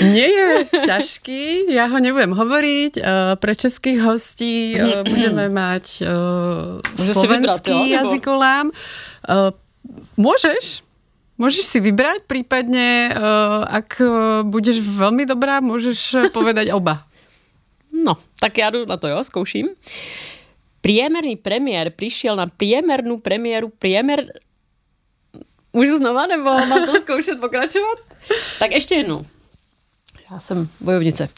Nie 0.14 0.28
je 0.28 0.64
ťažký, 0.86 1.74
já 1.74 1.84
ho 1.86 1.98
nebudem 2.00 2.32
hovoriť. 2.32 2.92
Eh, 2.96 3.36
pre 3.36 3.52
českých 3.52 4.00
hostí 4.00 4.80
budeme 5.10 5.52
mať 5.52 6.00
slovenský 6.96 7.92
jazykolám. 7.92 8.70
Môžeš, 10.16 10.85
Môžeš 11.36 11.64
si 11.68 11.78
vybrať, 11.84 12.24
prípadne, 12.24 13.12
uh, 13.12 13.68
ak 13.68 14.00
uh, 14.00 14.40
budeš 14.40 14.80
veľmi 14.80 15.28
dobrá, 15.28 15.60
môžeš 15.60 15.98
eh, 16.16 16.20
povedať 16.32 16.72
oba. 16.72 17.04
No, 17.92 18.16
tak 18.40 18.58
já 18.58 18.70
jdu 18.70 18.86
na 18.86 18.96
to, 18.96 19.08
jo, 19.08 19.24
zkouším. 19.24 19.68
Priemerný 20.80 21.36
premiér 21.36 21.90
přišel 21.90 22.36
na 22.36 22.46
priemernou 22.46 23.18
premiéru 23.18 23.68
priemer... 23.78 24.32
Můžu 25.72 25.96
znova, 25.96 26.26
nebo 26.26 26.44
mám 26.44 26.86
to 26.86 27.00
zkoušet 27.00 27.40
pokračovat? 27.40 27.98
Tak 28.58 28.70
ještě 28.70 28.94
jednou. 28.94 29.26
Já 30.30 30.40
jsem 30.40 30.68
bojovnice. 30.80 31.28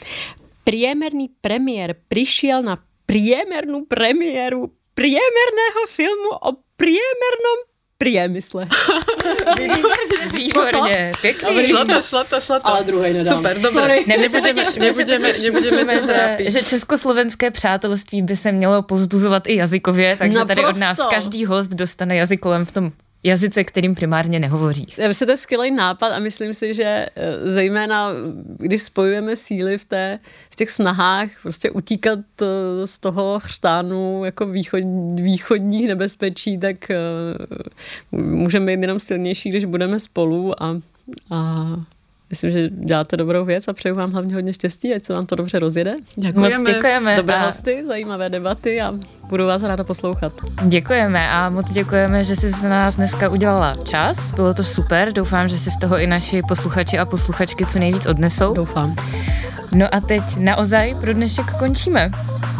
Priemerný 0.65 1.29
premiér 1.41 1.97
přišel 2.09 2.63
na 2.63 2.79
priemernou 3.07 3.85
premiéru 3.85 4.73
priemerného 4.95 5.83
filmu 5.89 6.31
o 6.43 6.51
priemernom 6.77 7.59
priemysle. 7.99 8.69
Výborně, 9.59 10.37
výborně, 10.37 11.13
pěkný. 11.21 11.67
Šlo 11.67 11.85
to, 11.85 12.03
šlo 12.03 12.25
to, 12.25 12.41
šlo 12.41 12.61
to. 12.61 12.67
Ale 12.67 12.85
druhý 12.85 13.13
nedám. 13.13 13.37
Super, 13.37 13.61
dobré. 13.61 13.97
Ne, 14.07 14.19
my 14.19 14.29
se 14.29 14.41
totiž, 14.41 14.77
nebudeme, 14.77 15.33
nebudeme 15.43 16.03
že, 16.03 16.51
že 16.51 16.63
československé 16.63 17.51
přátelství 17.51 18.23
by 18.23 18.37
se 18.37 18.53
mělo 18.53 18.83
pozbuzovat 18.83 19.47
i 19.47 19.57
jazykově, 19.57 20.17
takže 20.17 20.39
Naprosto. 20.39 20.63
tady 20.63 20.75
od 20.75 20.81
nás 20.81 20.99
každý 21.11 21.45
host 21.45 21.71
dostane 21.71 22.17
jazykolem 22.17 22.65
v 22.65 22.73
tom 22.73 22.93
jazyce, 23.23 23.65
kterým 23.65 23.95
primárně 23.95 24.39
nehovoří. 24.39 24.87
Já 24.97 25.09
myslím, 25.09 25.27
to 25.27 25.33
je 25.33 25.37
skvělý 25.37 25.71
nápad 25.71 26.09
a 26.09 26.19
myslím 26.19 26.55
si, 26.55 26.75
že 26.75 26.85
eh, 26.85 27.51
zejména, 27.51 28.11
když 28.59 28.83
spojujeme 28.83 29.37
síly 29.37 29.79
v, 29.79 29.85
té, 29.85 30.19
v 30.51 30.57
těch 30.57 30.71
snahách 30.71 31.29
prostě 31.43 31.71
utíkat 31.71 32.19
eh, 32.43 32.47
z 32.87 32.99
toho 32.99 33.41
chřtánu 33.41 34.25
jako 34.25 34.47
východ, 34.47 34.83
východních 35.15 35.89
nebezpečí, 35.89 36.59
tak 36.59 36.77
uh, 38.13 38.21
můžeme 38.21 38.67
být 38.77 38.83
jenom 38.83 38.99
silnější, 38.99 39.51
když 39.51 39.65
budeme 39.65 40.01
spolu 40.01 40.63
a, 40.63 40.81
a 41.31 41.67
Myslím, 42.31 42.53
že 42.53 42.69
děláte 42.69 43.17
dobrou 43.17 43.45
věc 43.45 43.69
a 43.69 43.73
přeju 43.73 43.95
vám 43.95 44.13
hlavně 44.13 44.35
hodně 44.35 44.53
štěstí, 44.53 44.95
ať 44.95 45.05
se 45.05 45.13
vám 45.13 45.27
to 45.27 45.35
dobře 45.35 45.59
rozjede. 45.59 45.95
Děkujeme. 46.17 46.59
Moc 46.59 46.69
děkujeme. 46.69 47.17
Dobré 47.17 47.37
a... 47.37 47.45
hosty, 47.47 47.85
zajímavé 47.87 48.31
debaty 48.31 48.81
a 48.81 48.95
budu 49.29 49.47
vás 49.47 49.63
ráda 49.63 49.85
poslouchat. 49.85 50.33
Děkujeme 50.65 51.29
a 51.29 51.51
moc 51.51 51.71
děkujeme, 51.71 52.25
že 52.25 52.37
jsi 52.37 52.51
na 52.63 52.69
nás 52.69 52.97
dneska 52.97 53.29
udělala 53.29 53.75
čas. 53.85 54.33
Bylo 54.33 54.55
to 54.55 54.65
super, 54.65 55.13
doufám, 55.13 55.49
že 55.49 55.57
si 55.59 55.71
z 55.71 55.79
toho 55.79 55.99
i 55.99 56.07
naši 56.07 56.43
posluchači 56.49 56.99
a 56.99 57.07
posluchačky 57.07 57.67
co 57.67 57.79
nejvíc 57.79 58.07
odnesou. 58.07 58.55
Doufám. 58.55 58.97
No 59.75 59.95
a 59.95 60.01
teď 60.01 60.23
naozaj 60.37 60.95
pro 61.01 61.13
dnešek 61.13 61.53
končíme. 61.59 62.11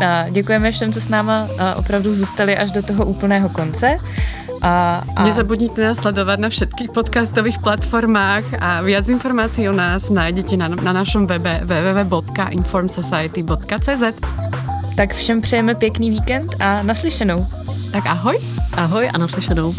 A 0.07 0.29
děkujeme 0.31 0.73
všem, 0.73 0.93
co 0.93 1.01
s 1.01 1.09
náma 1.09 1.49
opravdu 1.77 2.15
zůstali 2.15 2.57
až 2.57 2.71
do 2.71 2.83
toho 2.83 3.07
úplného 3.07 3.49
konce. 3.49 3.99
A, 4.63 5.05
a... 5.17 5.25
Nezabudnite 5.25 5.83
nás 5.83 5.99
sledovat 5.99 6.41
na 6.41 6.49
všetkých 6.49 6.91
podcastových 6.91 7.59
platformách 7.59 8.45
a 8.61 8.83
viac 8.83 9.09
informácií 9.09 9.69
o 9.69 9.73
nás 9.73 10.11
nájdete 10.11 10.57
na, 10.57 10.69
na 10.69 10.93
našem 10.93 11.27
webe 11.27 11.61
www.informsociety.cz 11.65 14.03
Tak 14.97 15.15
všem 15.15 15.41
přejeme 15.41 15.75
pěkný 15.75 16.11
víkend 16.11 16.55
a 16.61 16.83
naslyšenou. 16.83 17.47
Tak 17.93 18.07
ahoj. 18.07 18.39
Ahoj 18.77 19.11
a 19.15 19.19
naslyšenou. 19.19 19.75